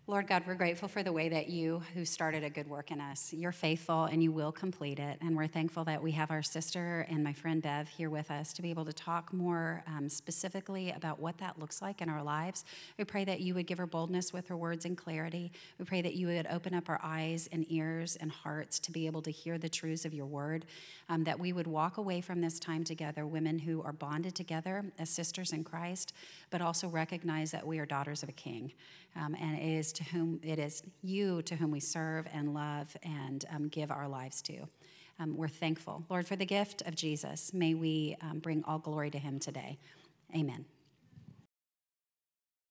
Lord 0.09 0.25
God, 0.25 0.41
we're 0.47 0.55
grateful 0.55 0.87
for 0.87 1.03
the 1.03 1.13
way 1.13 1.29
that 1.29 1.49
you, 1.49 1.83
who 1.93 2.03
started 2.03 2.43
a 2.43 2.49
good 2.49 2.67
work 2.67 2.89
in 2.89 2.99
us, 2.99 3.31
you're 3.31 3.51
faithful 3.51 4.05
and 4.05 4.23
you 4.23 4.31
will 4.31 4.51
complete 4.51 4.97
it. 4.97 5.19
And 5.21 5.37
we're 5.37 5.45
thankful 5.45 5.83
that 5.83 6.01
we 6.01 6.13
have 6.13 6.31
our 6.31 6.41
sister 6.41 7.05
and 7.11 7.23
my 7.23 7.31
friend 7.31 7.61
Bev 7.61 7.87
here 7.87 8.09
with 8.09 8.31
us 8.31 8.51
to 8.53 8.63
be 8.63 8.71
able 8.71 8.85
to 8.85 8.91
talk 8.91 9.31
more 9.31 9.83
um, 9.85 10.09
specifically 10.09 10.89
about 10.89 11.19
what 11.19 11.37
that 11.37 11.59
looks 11.59 11.79
like 11.79 12.01
in 12.01 12.09
our 12.09 12.23
lives. 12.23 12.65
We 12.97 13.03
pray 13.03 13.23
that 13.25 13.41
you 13.41 13.53
would 13.53 13.67
give 13.67 13.77
her 13.77 13.85
boldness 13.85 14.33
with 14.33 14.47
her 14.47 14.57
words 14.57 14.83
and 14.83 14.97
clarity. 14.97 15.51
We 15.77 15.85
pray 15.85 16.01
that 16.01 16.15
you 16.15 16.25
would 16.25 16.47
open 16.47 16.73
up 16.73 16.89
our 16.89 16.99
eyes 17.03 17.47
and 17.51 17.71
ears 17.71 18.17
and 18.19 18.31
hearts 18.31 18.79
to 18.79 18.91
be 18.91 19.05
able 19.05 19.21
to 19.21 19.31
hear 19.31 19.59
the 19.59 19.69
truths 19.69 20.05
of 20.05 20.15
your 20.15 20.25
word, 20.25 20.65
um, 21.07 21.23
that 21.25 21.39
we 21.39 21.53
would 21.53 21.67
walk 21.67 21.97
away 21.97 22.19
from 22.21 22.41
this 22.41 22.59
time 22.59 22.83
together, 22.83 23.27
women 23.27 23.59
who 23.59 23.83
are 23.83 23.93
bonded 23.93 24.33
together 24.33 24.85
as 24.97 25.11
sisters 25.11 25.53
in 25.53 25.63
Christ, 25.63 26.13
but 26.49 26.61
also 26.61 26.87
recognize 26.87 27.51
that 27.51 27.65
we 27.65 27.79
are 27.79 27.85
daughters 27.85 28.23
of 28.23 28.29
a 28.29 28.33
king. 28.33 28.73
Um, 29.15 29.35
and 29.39 29.57
it 29.57 29.63
is 29.63 29.91
to 29.93 30.03
whom 30.03 30.39
it 30.43 30.59
is 30.59 30.83
you 31.01 31.41
to 31.43 31.55
whom 31.55 31.71
we 31.71 31.79
serve 31.79 32.27
and 32.33 32.53
love 32.53 32.95
and 33.03 33.45
um, 33.53 33.67
give 33.67 33.91
our 33.91 34.07
lives 34.07 34.41
to. 34.43 34.67
Um, 35.19 35.35
we're 35.35 35.47
thankful, 35.47 36.03
Lord, 36.09 36.27
for 36.27 36.35
the 36.35 36.45
gift 36.45 36.81
of 36.83 36.95
Jesus. 36.95 37.53
May 37.53 37.73
we 37.73 38.15
um, 38.21 38.39
bring 38.39 38.63
all 38.65 38.79
glory 38.79 39.11
to 39.11 39.17
him 39.17 39.39
today. 39.39 39.77
Amen. 40.33 40.65